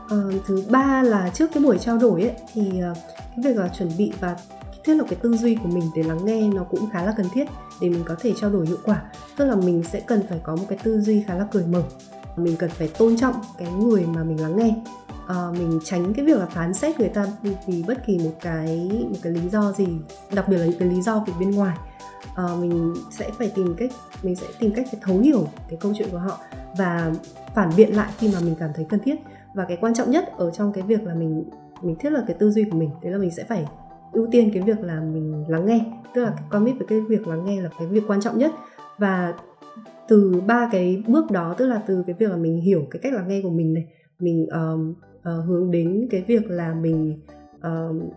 uh, 0.05 0.47
thứ 0.47 0.65
ba 0.71 1.03
là 1.03 1.31
trước 1.35 1.51
cái 1.55 1.63
buổi 1.63 1.79
trao 1.79 1.99
đổi 1.99 2.23
ấy 2.23 2.33
thì 2.53 2.63
uh, 2.63 2.97
cái 3.19 3.39
việc 3.45 3.57
là 3.57 3.69
chuẩn 3.69 3.91
bị 3.99 4.13
và 4.21 4.37
thiết 4.85 4.95
lập 4.95 5.05
cái 5.11 5.19
tư 5.23 5.37
duy 5.37 5.55
của 5.55 5.69
mình 5.69 5.91
để 5.97 6.03
lắng 6.03 6.25
nghe 6.25 6.49
nó 6.49 6.65
cũng 6.65 6.91
khá 6.91 7.05
là 7.05 7.15
cần 7.17 7.27
thiết 7.33 7.45
để 7.81 7.89
mình 7.89 8.05
có 8.05 8.15
thể 8.21 8.33
trao 8.41 8.51
đổi 8.51 8.67
hiệu 8.67 8.79
quả. 8.85 9.03
Tức 9.37 9.45
là 9.45 9.57
mình 9.57 9.83
sẽ 9.93 10.01
cần 10.01 10.23
phải 10.29 10.41
có 10.43 10.57
một 10.57 10.65
cái 10.69 10.79
tư 10.83 11.01
duy 11.01 11.23
khá 11.23 11.35
là 11.35 11.47
cởi 11.53 11.65
mở. 11.67 11.83
Mình 12.37 12.57
cần 12.57 12.71
phải 12.71 12.89
tôn 12.89 13.17
trọng 13.17 13.35
cái 13.59 13.69
người 13.73 14.05
mà 14.07 14.25
mình 14.25 14.41
lắng 14.41 14.57
nghe. 14.57 14.75
À, 15.29 15.51
mình 15.53 15.81
tránh 15.85 16.15
cái 16.15 16.25
việc 16.25 16.39
là 16.39 16.47
phán 16.47 16.75
xét 16.75 17.01
người 17.01 17.09
ta 17.09 17.27
vì 17.67 17.83
bất 17.83 18.07
kỳ 18.07 18.19
một 18.19 18.35
cái 18.41 18.91
một 19.11 19.17
cái 19.23 19.33
lý 19.33 19.49
do 19.49 19.73
gì 19.73 19.87
đặc 20.35 20.49
biệt 20.49 20.57
là 20.57 20.67
những 20.67 20.79
cái 20.79 20.89
lý 20.89 21.03
do 21.03 21.25
từ 21.27 21.33
bên 21.41 21.51
ngoài. 21.51 21.77
À, 22.37 22.45
mình 22.61 22.95
sẽ 23.11 23.31
phải 23.39 23.53
tìm 23.55 23.75
cách 23.79 23.91
mình 24.23 24.37
sẽ 24.37 24.47
tìm 24.59 24.73
cách 24.75 24.87
để 24.93 24.99
thấu 25.03 25.19
hiểu 25.19 25.49
cái 25.69 25.79
câu 25.81 25.93
chuyện 25.99 26.09
của 26.11 26.19
họ 26.19 26.39
và 26.77 27.13
phản 27.55 27.71
biện 27.77 27.97
lại 27.97 28.13
khi 28.19 28.29
mà 28.35 28.41
mình 28.41 28.55
cảm 28.59 28.71
thấy 28.75 28.87
cần 28.89 29.01
thiết 29.01 29.15
và 29.55 29.65
cái 29.65 29.79
quan 29.81 29.95
trọng 29.95 30.11
nhất 30.11 30.25
ở 30.37 30.51
trong 30.51 30.73
cái 30.73 30.85
việc 30.85 31.05
là 31.05 31.15
mình 31.15 31.45
mình 31.83 31.97
thiết 31.99 32.11
lập 32.11 32.25
cái 32.27 32.37
tư 32.39 32.51
duy 32.51 32.65
của 32.65 32.79
mình 32.79 32.91
đấy 33.03 33.13
là 33.13 33.19
mình 33.19 33.31
sẽ 33.31 33.45
phải 33.45 33.67
ưu 34.13 34.27
tiên 34.31 34.51
cái 34.55 34.63
việc 34.63 34.81
là 34.81 35.01
mình 35.01 35.45
lắng 35.49 35.67
nghe. 35.67 35.81
Tức 36.15 36.23
là 36.25 36.31
cái 36.37 36.47
commit 36.51 36.75
với 36.79 36.87
cái 36.87 37.01
việc 37.01 37.29
lắng 37.29 37.45
nghe 37.45 37.63
là 37.63 37.69
cái 37.79 37.89
việc 37.89 38.03
quan 38.07 38.21
trọng 38.21 38.39
nhất. 38.39 38.53
Và 38.99 39.35
từ 40.09 40.43
ba 40.47 40.69
cái 40.73 41.03
bước 41.09 41.31
đó 41.31 41.55
tức 41.59 41.67
là 41.67 41.83
từ 41.87 42.03
cái 42.07 42.17
việc 42.19 42.31
là 42.31 42.37
mình 42.37 42.61
hiểu 42.61 42.87
cái 42.91 43.01
cách 43.03 43.13
lắng 43.13 43.29
nghe 43.29 43.41
của 43.43 43.51
mình 43.51 43.75
này 43.75 43.85
mình 44.19 44.47
um, 44.47 44.95
uh, 45.19 45.47
hướng 45.47 45.71
đến 45.71 46.09
cái 46.11 46.25
việc 46.27 46.51
là 46.51 46.75
mình 46.75 47.21
uh, 47.57 48.13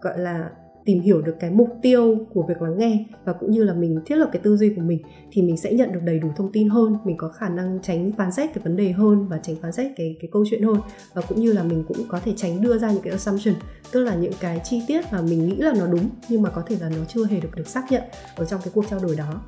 gọi 0.00 0.18
là 0.18 0.50
tìm 0.86 1.00
hiểu 1.00 1.22
được 1.22 1.34
cái 1.40 1.50
mục 1.50 1.68
tiêu 1.82 2.18
của 2.34 2.42
việc 2.48 2.62
lắng 2.62 2.78
nghe 2.78 3.04
và 3.24 3.32
cũng 3.32 3.50
như 3.50 3.64
là 3.64 3.74
mình 3.74 4.00
thiết 4.06 4.16
lập 4.16 4.28
cái 4.32 4.42
tư 4.42 4.56
duy 4.56 4.68
của 4.74 4.82
mình 4.82 4.98
thì 5.32 5.42
mình 5.42 5.56
sẽ 5.56 5.72
nhận 5.72 5.92
được 5.92 6.00
đầy 6.04 6.18
đủ 6.18 6.28
thông 6.36 6.52
tin 6.52 6.68
hơn, 6.68 6.96
mình 7.04 7.16
có 7.16 7.28
khả 7.28 7.48
năng 7.48 7.78
tránh 7.82 8.12
phán 8.12 8.32
xét 8.32 8.54
cái 8.54 8.64
vấn 8.64 8.76
đề 8.76 8.92
hơn 8.92 9.28
và 9.28 9.38
tránh 9.42 9.56
phán 9.62 9.72
xét 9.72 9.92
cái 9.96 10.16
cái 10.20 10.28
câu 10.32 10.44
chuyện 10.50 10.62
hơn. 10.62 10.76
Và 11.14 11.22
cũng 11.22 11.40
như 11.40 11.52
là 11.52 11.62
mình 11.62 11.84
cũng 11.88 11.96
có 12.08 12.20
thể 12.20 12.32
tránh 12.36 12.62
đưa 12.62 12.78
ra 12.78 12.92
những 12.92 13.02
cái 13.02 13.10
assumption, 13.10 13.54
tức 13.92 14.04
là 14.04 14.14
những 14.14 14.32
cái 14.40 14.60
chi 14.64 14.82
tiết 14.86 15.04
mà 15.12 15.22
mình 15.22 15.48
nghĩ 15.48 15.56
là 15.56 15.72
nó 15.78 15.86
đúng 15.86 16.08
nhưng 16.28 16.42
mà 16.42 16.50
có 16.50 16.62
thể 16.66 16.76
là 16.80 16.88
nó 16.88 17.04
chưa 17.08 17.26
hề 17.26 17.40
được 17.40 17.56
được 17.56 17.68
xác 17.68 17.84
nhận 17.90 18.02
ở 18.36 18.44
trong 18.44 18.60
cái 18.64 18.70
cuộc 18.74 18.84
trao 18.90 19.00
đổi 19.00 19.16
đó 19.16 19.40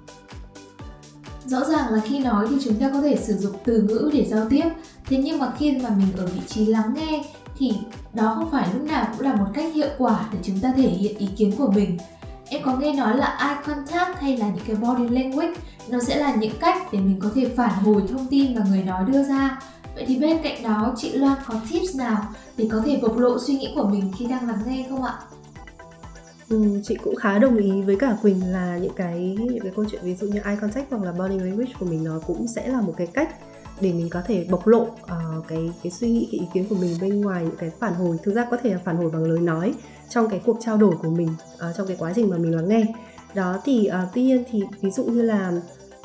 rõ 1.48 1.64
ràng 1.64 1.92
là 1.92 2.00
khi 2.04 2.18
nói 2.18 2.46
thì 2.50 2.56
chúng 2.64 2.74
ta 2.74 2.90
có 2.92 3.00
thể 3.00 3.16
sử 3.16 3.36
dụng 3.36 3.56
từ 3.64 3.82
ngữ 3.82 4.10
để 4.12 4.26
giao 4.30 4.46
tiếp. 4.50 4.64
Thế 5.06 5.16
nhưng 5.16 5.38
mà 5.38 5.52
khi 5.58 5.72
mà 5.82 5.88
mình 5.88 6.08
ở 6.16 6.26
vị 6.26 6.40
trí 6.48 6.66
lắng 6.66 6.94
nghe 6.94 7.24
thì 7.58 7.72
đó 8.12 8.34
không 8.36 8.50
phải 8.50 8.68
lúc 8.74 8.82
nào 8.82 9.06
cũng 9.12 9.26
là 9.26 9.34
một 9.34 9.46
cách 9.54 9.74
hiệu 9.74 9.88
quả 9.98 10.28
để 10.32 10.38
chúng 10.42 10.60
ta 10.60 10.72
thể 10.76 10.88
hiện 10.88 11.18
ý 11.18 11.28
kiến 11.36 11.52
của 11.58 11.70
mình. 11.70 11.98
Em 12.48 12.62
có 12.64 12.76
nghe 12.76 12.92
nói 12.92 13.16
là 13.16 13.38
eye 13.40 13.56
contact 13.66 14.20
hay 14.20 14.36
là 14.36 14.48
những 14.48 14.64
cái 14.66 14.76
body 14.76 15.08
language, 15.08 15.54
nó 15.88 15.98
sẽ 16.00 16.16
là 16.16 16.34
những 16.34 16.58
cách 16.60 16.92
để 16.92 16.98
mình 16.98 17.20
có 17.20 17.30
thể 17.34 17.48
phản 17.56 17.84
hồi 17.84 18.02
thông 18.08 18.26
tin 18.26 18.54
mà 18.54 18.62
người 18.70 18.82
nói 18.82 19.04
đưa 19.04 19.22
ra. 19.22 19.60
Vậy 19.94 20.04
thì 20.08 20.16
bên 20.16 20.38
cạnh 20.42 20.62
đó, 20.62 20.94
chị 20.96 21.12
Loan 21.12 21.36
có 21.46 21.54
tips 21.70 21.96
nào 21.96 22.22
để 22.56 22.68
có 22.72 22.82
thể 22.84 22.98
bộc 23.02 23.18
lộ 23.18 23.38
suy 23.38 23.54
nghĩ 23.54 23.72
của 23.74 23.84
mình 23.84 24.12
khi 24.18 24.26
đang 24.26 24.48
lắng 24.48 24.62
nghe 24.66 24.86
không 24.90 25.04
ạ? 25.04 25.14
Ừ, 26.48 26.80
chị 26.82 26.96
cũng 27.04 27.16
khá 27.16 27.38
đồng 27.38 27.56
ý 27.56 27.82
với 27.82 27.96
cả 27.96 28.16
Quỳnh 28.22 28.52
là 28.52 28.78
những 28.78 28.94
cái 28.96 29.36
những 29.38 29.60
cái 29.62 29.72
câu 29.76 29.84
chuyện 29.90 30.00
ví 30.04 30.14
dụ 30.14 30.26
như 30.26 30.40
eye 30.44 30.56
contact 30.56 30.90
hoặc 30.90 31.02
là 31.02 31.12
body 31.12 31.38
language 31.38 31.72
của 31.80 31.86
mình 31.86 32.04
nó 32.04 32.20
cũng 32.26 32.46
sẽ 32.48 32.68
là 32.68 32.80
một 32.80 32.94
cái 32.96 33.06
cách 33.06 33.28
để 33.80 33.92
mình 33.92 34.08
có 34.10 34.22
thể 34.26 34.46
bộc 34.50 34.66
lộ 34.66 34.82
uh, 34.82 35.46
cái 35.48 35.70
cái 35.82 35.92
suy 35.92 36.10
nghĩ 36.10 36.28
cái 36.32 36.40
ý 36.40 36.46
kiến 36.54 36.66
của 36.68 36.74
mình 36.74 36.96
bên 37.00 37.20
ngoài 37.20 37.44
những 37.44 37.56
cái 37.58 37.70
phản 37.78 37.94
hồi. 37.94 38.16
Thực 38.22 38.34
ra 38.34 38.46
có 38.50 38.56
thể 38.62 38.70
là 38.70 38.80
phản 38.84 38.96
hồi 38.96 39.10
bằng 39.10 39.24
lời 39.24 39.40
nói 39.40 39.74
trong 40.08 40.30
cái 40.30 40.42
cuộc 40.46 40.56
trao 40.60 40.76
đổi 40.76 40.96
của 41.02 41.10
mình 41.10 41.28
uh, 41.54 41.76
trong 41.76 41.86
cái 41.86 41.96
quá 42.00 42.12
trình 42.16 42.30
mà 42.30 42.38
mình 42.38 42.56
lắng 42.56 42.68
nghe. 42.68 42.86
Đó 43.34 43.60
thì 43.64 43.88
uh, 43.88 44.08
tuy 44.14 44.22
nhiên 44.22 44.44
thì 44.50 44.62
ví 44.80 44.90
dụ 44.90 45.04
như 45.04 45.22
là 45.22 45.52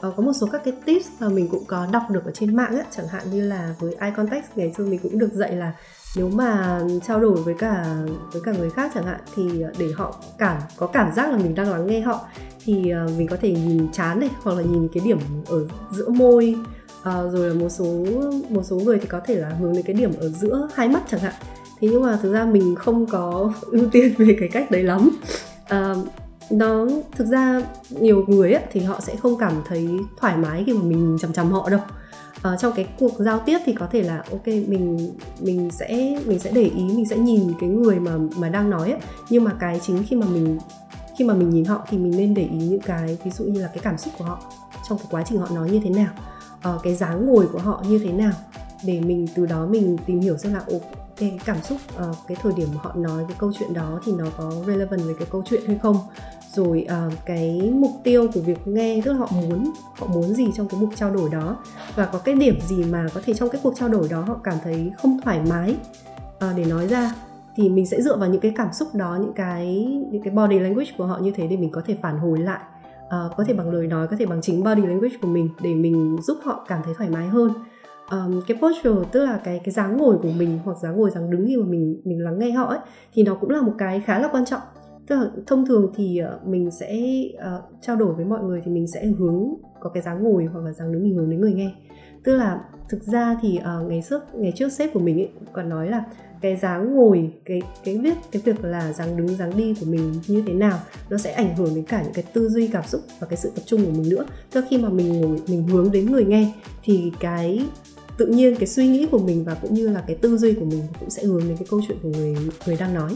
uh, 0.08 0.16
có 0.16 0.24
một 0.24 0.34
số 0.34 0.48
các 0.52 0.62
cái 0.66 0.74
tips 0.86 1.08
mà 1.20 1.30
mình 1.30 1.48
cũng 1.52 1.66
có 1.68 1.88
đọc 1.92 2.04
được 2.10 2.26
ở 2.26 2.32
trên 2.32 2.56
mạng 2.56 2.78
á 2.78 2.86
chẳng 2.92 3.08
hạn 3.08 3.32
như 3.32 3.48
là 3.48 3.76
với 3.80 3.96
eye 4.00 4.14
contact 4.16 4.58
ngày 4.58 4.74
xưa 4.78 4.86
mình 4.86 5.00
cũng 5.04 5.20
được 5.20 5.34
dạy 5.34 5.56
là 5.56 5.74
nếu 6.16 6.30
mà 6.30 6.82
trao 7.08 7.20
đổi 7.20 7.36
với 7.36 7.54
cả 7.60 7.96
với 8.32 8.42
cả 8.46 8.52
người 8.52 8.70
khác 8.70 8.92
chẳng 8.96 9.06
hạn 9.06 9.20
thì 9.36 9.64
để 9.78 9.92
họ 9.96 10.16
cảm 10.38 10.62
có 10.78 10.88
cảm 10.88 11.14
giác 11.16 11.32
là 11.32 11.38
mình 11.38 11.56
đang 11.56 11.72
lắng 11.72 11.88
nghe 11.88 12.02
họ 12.02 12.20
thì 12.66 12.90
ờ, 12.90 13.08
mình 13.18 13.28
có 13.28 13.38
thể 13.42 13.52
nhìn 13.52 13.92
chán 13.92 14.20
này 14.20 14.30
hoặc 14.44 14.58
là 14.58 14.64
nhìn 14.64 14.88
cái 14.94 15.04
điểm 15.06 15.20
ở 15.48 15.68
giữa 15.92 16.10
môi. 16.10 16.56
À, 17.04 17.22
rồi 17.32 17.50
là 17.50 17.54
một 17.54 17.70
số 17.70 18.06
một 18.50 18.64
số 18.64 18.76
người 18.76 19.00
thì 19.00 19.08
có 19.08 19.20
thể 19.26 19.36
là 19.36 19.50
hướng 19.50 19.74
đến 19.74 19.84
cái 19.86 19.94
điểm 19.94 20.12
ở 20.20 20.30
giữa 20.30 20.68
hai 20.74 20.90
mắt 20.90 21.04
chẳng 21.10 21.20
hạn. 21.20 21.34
Thế 21.80 21.88
nhưng 21.92 22.02
mà 22.02 22.20
thực 22.22 22.34
ra 22.34 22.46
mình 22.46 22.76
không 22.76 23.06
có 23.06 23.54
ưu 23.62 23.90
tiên 23.92 24.14
về 24.18 24.38
cái 24.40 24.50
cách 24.50 24.72
đấy 24.72 24.84
lắm. 24.84 25.10
À, 25.68 25.94
nó 26.50 26.88
thực 27.16 27.28
ra 27.28 27.62
nhiều 27.90 28.26
người 28.28 28.54
ấy, 28.54 28.64
thì 28.72 28.80
họ 28.80 29.00
sẽ 29.00 29.16
không 29.16 29.38
cảm 29.38 29.54
thấy 29.68 29.90
thoải 30.20 30.38
mái 30.38 30.64
khi 30.66 30.74
mà 30.74 30.84
mình 30.84 31.18
chằm 31.22 31.34
chằm 31.34 31.52
họ 31.52 31.70
đâu 31.70 31.80
uh, 32.38 32.60
trong 32.60 32.74
cái 32.76 32.88
cuộc 33.00 33.20
giao 33.20 33.40
tiếp 33.40 33.60
thì 33.66 33.74
có 33.74 33.88
thể 33.92 34.04
là 34.04 34.24
ok 34.32 34.48
mình 34.48 35.14
mình 35.40 35.70
sẽ 35.72 36.20
mình 36.26 36.40
sẽ 36.40 36.52
để 36.52 36.64
ý 36.64 36.84
mình 36.84 37.06
sẽ 37.06 37.18
nhìn 37.18 37.54
cái 37.60 37.70
người 37.70 38.00
mà 38.00 38.12
mà 38.38 38.50
đang 38.50 38.70
nói 38.70 38.92
ấy. 38.92 39.02
nhưng 39.30 39.44
mà 39.44 39.52
cái 39.60 39.80
chính 39.84 40.04
khi 40.08 40.16
mà 40.16 40.28
mình 40.28 40.60
khi 41.18 41.26
mà 41.26 41.34
mình 41.34 41.50
nhìn 41.50 41.66
họ 41.66 41.86
thì 41.90 41.98
mình 41.98 42.18
nên 42.18 42.34
để 42.34 42.44
ý 42.44 42.58
những 42.58 42.82
cái 42.82 43.18
ví 43.24 43.32
dụ 43.32 43.44
như 43.44 43.62
là 43.62 43.68
cái 43.68 43.80
cảm 43.84 43.98
xúc 43.98 44.14
của 44.18 44.26
họ 44.26 44.40
trong 44.90 44.98
cái 44.98 45.08
quá 45.10 45.24
trình 45.26 45.40
họ 45.40 45.48
nói 45.56 45.72
như 45.72 45.82
thế 45.84 45.90
nào 45.90 46.12
uh, 46.76 46.84
cái 46.84 46.96
dáng 46.96 47.26
ngồi 47.26 47.48
của 47.48 47.60
họ 47.60 47.84
như 47.88 48.00
thế 48.00 48.12
nào 48.12 48.34
để 48.86 49.00
mình 49.00 49.28
từ 49.36 49.46
đó 49.46 49.66
mình 49.66 49.98
tìm 50.06 50.20
hiểu 50.20 50.38
xem 50.38 50.54
là 50.54 50.60
ok 50.60 50.82
cái 51.18 51.40
cảm 51.46 51.64
xúc 51.64 51.78
uh, 52.10 52.16
cái 52.28 52.38
thời 52.42 52.54
điểm 52.54 52.68
họ 52.78 52.94
nói 52.96 53.24
cái 53.28 53.38
câu 53.40 53.52
chuyện 53.60 53.74
đó 53.74 54.00
thì 54.06 54.12
nó 54.12 54.26
có 54.38 54.52
relevant 54.68 55.02
với 55.02 55.16
cái 55.20 55.28
câu 55.32 55.44
chuyện 55.46 55.62
hay 55.68 55.80
không 55.82 55.98
rồi 56.56 56.88
uh, 57.08 57.14
cái 57.26 57.72
mục 57.74 57.92
tiêu 58.04 58.28
của 58.34 58.40
việc 58.40 58.68
nghe 58.68 59.02
tức 59.06 59.12
là 59.12 59.18
họ 59.18 59.30
muốn 59.42 59.72
họ 59.96 60.08
muốn 60.08 60.24
gì 60.24 60.48
trong 60.56 60.68
cái 60.68 60.80
mục 60.82 60.90
trao 60.96 61.12
đổi 61.12 61.30
đó. 61.30 61.58
Và 61.96 62.06
có 62.06 62.20
cái 62.20 62.36
điểm 62.36 62.56
gì 62.68 62.84
mà 62.84 63.08
có 63.14 63.22
thể 63.26 63.34
trong 63.34 63.50
cái 63.50 63.62
cuộc 63.64 63.74
trao 63.76 63.90
đổi 63.90 64.08
đó 64.10 64.22
họ 64.22 64.40
cảm 64.44 64.56
thấy 64.64 64.92
không 64.98 65.20
thoải 65.24 65.42
mái. 65.50 65.76
Uh, 66.36 66.58
để 66.58 66.66
nói 66.66 66.88
ra 66.88 67.14
thì 67.56 67.70
mình 67.70 67.86
sẽ 67.86 68.02
dựa 68.02 68.18
vào 68.18 68.30
những 68.30 68.42
cái 68.42 68.54
cảm 68.56 68.74
xúc 68.74 68.88
đó 68.96 69.18
những 69.22 69.34
cái 69.34 69.86
những 70.12 70.22
cái 70.24 70.34
body 70.34 70.60
language 70.60 70.92
của 70.98 71.06
họ 71.06 71.20
như 71.20 71.32
thế 71.32 71.48
để 71.48 71.58
mình 71.58 71.72
có 71.72 71.82
thể 71.86 71.98
phản 72.02 72.18
hồi 72.18 72.40
lại. 72.40 72.60
Uh, 73.04 73.36
có 73.38 73.44
thể 73.48 73.54
bằng 73.54 73.72
lời 73.72 73.88
nói 73.88 74.08
có 74.08 74.16
thể 74.20 74.26
bằng 74.26 74.42
chính 74.42 74.64
body 74.64 74.82
language 74.82 75.18
của 75.22 75.28
mình 75.28 75.50
để 75.62 75.74
mình 75.76 76.18
giúp 76.22 76.38
họ 76.44 76.66
cảm 76.68 76.82
thấy 76.86 76.94
thoải 76.98 77.10
mái 77.10 77.28
hơn. 77.28 77.54
Um, 78.12 78.42
cái 78.48 78.58
posture 78.62 79.10
tức 79.12 79.26
là 79.26 79.40
cái 79.44 79.62
cái 79.64 79.72
dáng 79.72 79.98
ngồi 79.98 80.18
của 80.24 80.32
mình 80.38 80.60
hoặc 80.66 80.78
dáng 80.82 80.98
ngồi 80.98 81.10
dáng 81.10 81.30
đứng 81.30 81.46
khi 81.48 81.58
mà 81.58 81.66
mình 81.66 82.02
mình 82.04 82.24
lắng 82.24 82.40
nghe 82.40 82.52
họ 82.52 82.66
ấy 82.66 82.80
thì 83.14 83.24
nó 83.24 83.36
cũng 83.36 83.50
là 83.50 83.62
một 83.62 83.74
cái 83.78 84.00
khá 84.06 84.20
là 84.20 84.28
quan 84.32 84.46
trọng 84.46 84.62
tức 85.08 85.16
là 85.16 85.30
thông 85.48 85.66
thường 85.66 85.92
thì 85.96 86.18
ờ, 86.18 86.40
mình 86.46 86.72
sẽ 86.72 87.04
uh, 87.34 87.64
trao 87.82 87.96
đổi 87.96 88.14
với 88.14 88.26
mọi 88.26 88.44
người 88.44 88.62
thì 88.66 88.72
mình 88.72 88.88
sẽ 88.88 89.06
hướng 89.06 89.54
có 89.80 89.90
cái 89.90 90.04
dáng 90.04 90.24
ngồi 90.24 90.46
hoặc 90.46 90.60
là 90.66 90.74
dáng 90.74 90.92
đứng 90.92 91.04
mình 91.04 91.16
hướng 91.16 91.30
đến 91.30 91.42
người 91.42 91.54
nghe. 91.54 91.72
Tức 92.24 92.36
là 92.36 92.62
thực 92.90 93.04
ra 93.04 93.38
thì 93.42 93.60
uh, 93.60 93.90
ngày 93.90 94.04
trước 94.10 94.36
ngày 94.36 94.54
trước 94.56 94.72
sếp 94.72 94.94
của 94.94 95.00
mình 95.00 95.20
ấy 95.20 95.30
còn 95.54 95.70
nói 95.70 95.90
là 95.90 96.04
cái 96.42 96.56
dáng 96.56 96.96
ngồi 96.96 97.34
cái 97.46 97.62
cái 97.84 97.98
viết 97.98 98.14
cái 98.32 98.42
việc 98.46 98.64
là 98.64 98.94
dáng 98.94 99.18
đứng 99.18 99.28
dáng 99.28 99.58
đi 99.58 99.74
của 99.80 99.86
mình 99.86 100.14
như 100.28 100.44
thế 100.48 100.54
nào 100.54 100.80
nó 101.10 101.18
sẽ 101.18 101.32
ảnh 101.32 101.56
hưởng 101.56 101.76
đến 101.76 101.86
cả 101.86 102.04
những 102.04 102.14
cái 102.14 102.24
tư 102.34 102.50
duy 102.50 102.68
cảm 102.68 102.84
xúc 102.88 103.02
và 103.20 103.28
cái 103.28 103.38
sự 103.38 103.52
tập 103.56 103.62
trung 103.66 103.86
của 103.86 103.92
mình 103.92 104.10
nữa. 104.10 104.26
Tức 104.52 104.66
khi 104.70 104.78
mà 104.78 104.90
mình 104.90 105.22
ngồi 105.22 105.38
mình 105.48 105.68
hướng 105.68 105.92
đến 105.92 106.12
người 106.12 106.26
nghe 106.26 106.54
thì 106.84 107.12
cái 107.20 107.66
tự 108.18 108.26
nhiên 108.26 108.56
cái 108.56 108.68
suy 108.68 108.88
nghĩ 108.88 109.08
của 109.12 109.20
mình 109.20 109.44
và 109.44 109.56
cũng 109.62 109.74
như 109.74 109.90
là 109.90 110.04
cái 110.08 110.16
tư 110.16 110.38
duy 110.38 110.54
của 110.54 110.66
mình 110.66 110.82
cũng 111.00 111.10
sẽ 111.10 111.24
hướng 111.24 111.40
đến 111.48 111.58
cái 111.58 111.68
câu 111.70 111.82
chuyện 111.88 111.98
của 112.04 112.10
người 112.10 112.36
người 112.66 112.78
đang 112.80 112.94
nói 112.94 113.16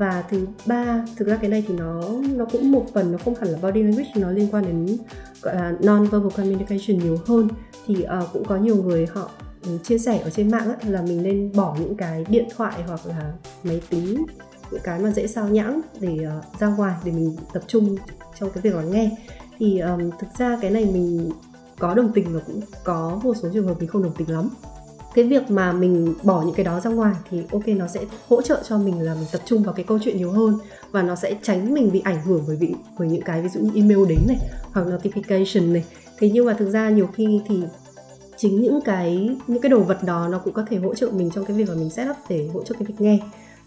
và 0.00 0.24
thứ 0.30 0.46
ba 0.66 1.04
thực 1.16 1.28
ra 1.28 1.36
cái 1.36 1.50
này 1.50 1.64
thì 1.68 1.74
nó 1.74 2.02
nó 2.36 2.44
cũng 2.44 2.72
một 2.72 2.86
phần 2.94 3.12
nó 3.12 3.18
không 3.24 3.34
hẳn 3.34 3.48
là 3.48 3.58
body 3.62 3.82
language 3.82 4.10
nó 4.16 4.30
liên 4.30 4.48
quan 4.52 4.64
đến 4.64 4.96
gọi 5.42 5.54
là 5.54 5.72
non 5.82 6.06
verbal 6.10 6.30
communication 6.36 6.98
nhiều 6.98 7.18
hơn. 7.26 7.48
Thì 7.86 7.94
uh, 7.94 8.32
cũng 8.32 8.44
có 8.44 8.56
nhiều 8.56 8.76
người 8.82 9.06
họ 9.06 9.30
ừ, 9.62 9.78
chia 9.84 9.98
sẻ 9.98 10.18
ở 10.18 10.30
trên 10.30 10.50
mạng 10.50 10.68
ấy, 10.68 10.92
là 10.92 11.02
mình 11.02 11.22
nên 11.22 11.52
bỏ 11.56 11.76
những 11.80 11.96
cái 11.96 12.24
điện 12.28 12.48
thoại 12.56 12.82
hoặc 12.86 13.00
là 13.06 13.32
máy 13.62 13.80
tính 13.90 14.24
những 14.70 14.80
cái 14.84 14.98
mà 14.98 15.10
dễ 15.10 15.26
sao 15.26 15.48
nhãng 15.48 15.80
để 16.00 16.18
uh, 16.38 16.60
ra 16.60 16.68
ngoài 16.68 16.94
để 17.04 17.12
mình 17.12 17.36
tập 17.52 17.62
trung 17.66 17.96
trong 18.40 18.50
cái 18.50 18.62
việc 18.62 18.74
lắng 18.74 18.90
nghe. 18.90 19.16
Thì 19.58 19.78
um, 19.78 20.10
thực 20.20 20.28
ra 20.38 20.58
cái 20.60 20.70
này 20.70 20.84
mình 20.84 21.30
có 21.78 21.94
đồng 21.94 22.12
tình 22.12 22.34
và 22.34 22.40
cũng 22.46 22.60
có 22.84 23.20
một 23.24 23.34
số 23.42 23.48
trường 23.52 23.66
hợp 23.66 23.74
mình 23.78 23.88
không 23.88 24.02
đồng 24.02 24.14
tình 24.18 24.30
lắm 24.30 24.48
cái 25.14 25.24
việc 25.24 25.50
mà 25.50 25.72
mình 25.72 26.14
bỏ 26.22 26.42
những 26.42 26.54
cái 26.54 26.64
đó 26.64 26.80
ra 26.80 26.90
ngoài 26.90 27.14
thì 27.30 27.42
ok, 27.52 27.68
nó 27.68 27.86
sẽ 27.86 28.00
hỗ 28.28 28.42
trợ 28.42 28.62
cho 28.68 28.78
mình 28.78 29.00
là 29.00 29.14
mình 29.14 29.26
tập 29.32 29.40
trung 29.44 29.62
vào 29.62 29.74
cái 29.74 29.84
câu 29.84 29.98
chuyện 30.02 30.16
nhiều 30.16 30.32
hơn 30.32 30.58
và 30.90 31.02
nó 31.02 31.14
sẽ 31.14 31.34
tránh 31.42 31.74
mình 31.74 31.92
bị 31.92 32.00
ảnh 32.04 32.22
hưởng 32.22 32.44
bởi 32.46 32.56
vì 32.56 32.74
bởi 32.98 33.08
những 33.08 33.22
cái 33.22 33.42
ví 33.42 33.48
dụ 33.48 33.60
như 33.60 33.70
email 33.74 34.08
đến 34.08 34.18
này 34.28 34.38
hoặc 34.72 34.86
notification 34.86 35.72
này. 35.72 35.84
Thế 36.18 36.30
nhưng 36.32 36.46
mà 36.46 36.52
thực 36.52 36.70
ra 36.70 36.90
nhiều 36.90 37.08
khi 37.14 37.40
thì 37.48 37.62
chính 38.36 38.60
những 38.60 38.80
cái 38.84 39.36
những 39.46 39.62
cái 39.62 39.70
đồ 39.70 39.80
vật 39.80 40.02
đó 40.02 40.28
nó 40.28 40.38
cũng 40.38 40.52
có 40.52 40.64
thể 40.70 40.76
hỗ 40.76 40.94
trợ 40.94 41.10
mình 41.12 41.30
trong 41.34 41.44
cái 41.44 41.56
việc 41.56 41.68
mà 41.68 41.74
mình 41.74 41.90
set 41.90 42.08
up 42.10 42.16
để 42.28 42.48
hỗ 42.54 42.62
trợ 42.62 42.74
cái 42.78 42.86
việc 42.86 43.00
nghe 43.00 43.18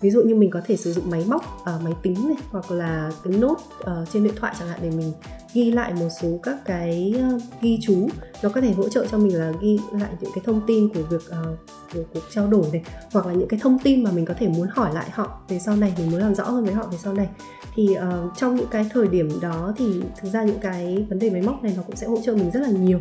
ví 0.04 0.10
dụ 0.10 0.22
như 0.22 0.36
mình 0.36 0.50
có 0.50 0.62
thể 0.66 0.78
sử 0.78 0.94
dụng 0.94 1.10
máy 1.10 1.26
móc 1.28 1.42
uh, 1.42 1.66
ờ, 1.66 1.80
máy 1.84 1.94
tính 2.02 2.28
này 2.28 2.38
hoặc 2.52 2.72
là 2.72 3.12
cái 3.24 3.34
nốt 3.34 3.56
uh, 3.80 4.10
trên 4.14 4.24
điện 4.24 4.34
thoại 4.40 4.56
chẳng 4.60 4.68
hạn 4.68 4.80
để 4.84 4.90
mình 4.90 5.12
ghi 5.54 5.72
lại 5.72 5.94
một 5.94 6.08
số 6.22 6.40
các 6.44 6.58
cái 6.66 7.16
uh, 7.36 7.42
ghi 7.62 7.80
chú. 7.82 8.10
Nó 8.44 8.50
có 8.50 8.62
thể 8.62 8.72
hỗ 8.72 8.90
trợ 8.90 9.06
cho 9.12 9.18
mình 9.18 9.40
là 9.40 9.52
ghi 9.62 9.80
lại 9.92 10.10
những 10.22 10.32
cái 10.36 10.44
thông 10.46 10.62
tin 10.68 10.90
của 10.94 11.02
việc 11.10 11.22
uh, 11.30 11.58
của 11.94 12.04
cuộc 12.14 12.24
trao 12.34 12.48
đổi 12.48 12.66
này 12.72 12.84
hoặc 13.14 13.26
là 13.26 13.34
những 13.34 13.48
cái 13.48 13.60
thông 13.64 13.80
tin 13.80 14.04
mà 14.04 14.12
mình 14.12 14.26
có 14.26 14.34
thể 14.40 14.48
muốn 14.48 14.68
hỏi 14.72 14.94
lại 14.94 15.10
họ 15.12 15.40
về 15.48 15.60
sau 15.60 15.76
này 15.76 15.94
mình 15.98 16.12
muốn 16.12 16.20
làm 16.20 16.36
rõ 16.36 16.44
hơn 16.44 16.66
với 16.66 16.74
họ 16.74 16.88
về 16.92 16.98
sau 17.04 17.14
này 17.14 17.28
thì 17.76 17.98
uh, 17.98 18.38
trong 18.38 18.56
những 18.56 18.68
cái 18.72 18.90
thời 18.94 19.08
điểm 19.08 19.30
đó 19.42 19.74
thì 19.78 20.02
thực 20.22 20.34
ra 20.34 20.44
những 20.44 20.60
cái 20.60 21.06
vấn 21.10 21.20
đề 21.20 21.30
máy 21.30 21.42
móc 21.42 21.64
này 21.64 21.74
nó 21.78 21.84
cũng 21.84 21.96
sẽ 21.96 22.08
hỗ 22.08 22.18
trợ 22.24 22.34
mình 22.34 22.52
rất 22.52 22.60
là 22.60 22.70
nhiều. 22.70 23.00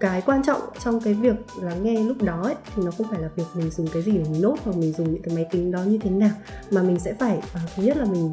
Cái 0.00 0.22
quan 0.26 0.42
trọng 0.42 0.60
trong 0.84 1.00
cái 1.00 1.14
việc 1.14 1.34
lắng 1.62 1.82
nghe 1.82 2.02
lúc 2.02 2.22
đó 2.22 2.42
ấy, 2.42 2.54
thì 2.76 2.82
nó 2.82 2.90
không 2.90 3.06
phải 3.10 3.20
là 3.20 3.28
việc 3.36 3.44
mình 3.54 3.70
dùng 3.70 3.86
cái 3.92 4.02
gì 4.02 4.12
để 4.12 4.24
mình 4.30 4.42
nốt 4.42 4.56
hoặc 4.64 4.76
mình 4.76 4.92
dùng 4.92 5.12
những 5.12 5.22
cái 5.22 5.34
máy 5.34 5.46
tính 5.50 5.70
đó 5.70 5.82
như 5.82 5.98
thế 5.98 6.10
nào 6.10 6.30
mà 6.70 6.82
mình 6.82 6.98
sẽ 6.98 7.14
phải 7.14 7.36
uh, 7.36 7.70
thứ 7.76 7.82
nhất 7.82 7.96
là 7.96 8.04
mình 8.04 8.32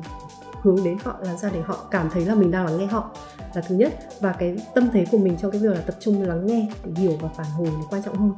hướng 0.62 0.84
đến 0.84 0.98
họ 1.04 1.18
làm 1.22 1.38
sao 1.38 1.52
để 1.54 1.62
họ 1.62 1.88
cảm 1.92 2.10
thấy 2.10 2.26
là 2.26 2.36
mình 2.36 2.52
đang 2.52 2.66
lắng 2.66 2.78
nghe 2.78 2.86
họ 2.86 3.12
là 3.56 3.62
thứ 3.62 3.76
nhất. 3.76 3.94
Và 4.20 4.32
cái 4.40 4.58
tâm 4.76 4.90
thế 4.94 5.06
của 5.12 5.18
mình 5.18 5.38
trong 5.42 5.52
cái 5.52 5.62
việc 5.62 5.70
là 5.70 5.82
tập 5.82 5.96
trung 6.00 6.22
lắng 6.22 6.46
nghe 6.46 6.68
để 6.86 6.92
hiểu 6.96 7.18
và 7.22 7.30
phản 7.38 7.48
hồi 7.58 7.68
nó 7.68 7.86
quan 7.90 8.04
trọng 8.04 8.16
hơn 8.16 8.32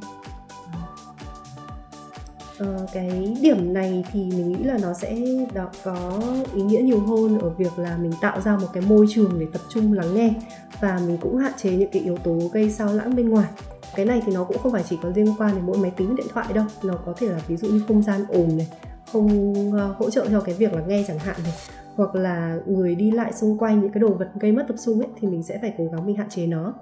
uh, 2.62 2.88
cái 2.92 3.34
điểm 3.40 3.72
này 3.72 4.04
thì 4.12 4.20
mình 4.20 4.48
nghĩ 4.48 4.64
là 4.64 4.78
nó 4.82 4.94
sẽ 4.94 5.16
đó 5.54 5.70
có 5.84 6.20
ý 6.54 6.62
nghĩa 6.62 6.80
nhiều 6.80 7.00
hơn 7.00 7.38
ở 7.38 7.50
việc 7.50 7.78
là 7.78 7.96
mình 7.96 8.12
tạo 8.20 8.40
ra 8.40 8.56
một 8.56 8.68
cái 8.72 8.82
môi 8.88 9.06
trường 9.10 9.40
để 9.40 9.46
tập 9.52 9.60
trung 9.68 9.92
lắng 9.92 10.14
nghe 10.14 10.34
và 10.80 11.00
mình 11.06 11.18
cũng 11.20 11.36
hạn 11.36 11.52
chế 11.56 11.70
những 11.70 11.90
cái 11.92 12.02
yếu 12.02 12.16
tố 12.16 12.38
gây 12.52 12.70
sao 12.70 12.94
lãng 12.94 13.16
bên 13.16 13.28
ngoài. 13.28 13.48
Cái 13.94 14.06
này 14.06 14.22
thì 14.26 14.32
nó 14.32 14.44
cũng 14.44 14.58
không 14.58 14.72
phải 14.72 14.84
chỉ 14.88 14.98
có 15.02 15.08
liên 15.14 15.34
quan 15.38 15.54
đến 15.54 15.66
mỗi 15.66 15.78
máy 15.78 15.92
tính 15.96 16.16
điện 16.16 16.26
thoại 16.32 16.46
đâu 16.54 16.64
nó 16.82 16.94
có 17.06 17.14
thể 17.16 17.28
là 17.28 17.40
ví 17.48 17.56
dụ 17.56 17.68
như 17.68 17.82
không 17.88 18.02
gian 18.02 18.24
ồn 18.28 18.56
này 18.56 18.68
không 19.12 19.52
uh, 19.68 19.96
hỗ 19.98 20.10
trợ 20.10 20.26
cho 20.30 20.40
cái 20.40 20.54
việc 20.54 20.72
là 20.72 20.82
nghe 20.86 21.04
chẳng 21.08 21.18
hạn 21.18 21.36
này 21.44 21.52
hoặc 21.96 22.14
là 22.14 22.58
người 22.66 22.94
đi 22.94 23.10
lại 23.10 23.32
xung 23.32 23.58
quanh 23.58 23.80
những 23.80 23.92
cái 23.92 24.00
đồ 24.00 24.08
vật 24.08 24.28
gây 24.40 24.52
mất 24.52 24.64
tập 24.68 24.76
trung 24.84 24.98
ấy 24.98 25.08
thì 25.20 25.28
mình 25.28 25.42
sẽ 25.42 25.58
phải 25.60 25.74
cố 25.78 25.84
gắng 25.92 26.06
mình 26.06 26.16
hạn 26.16 26.28
chế 26.30 26.46
nó 26.46 26.74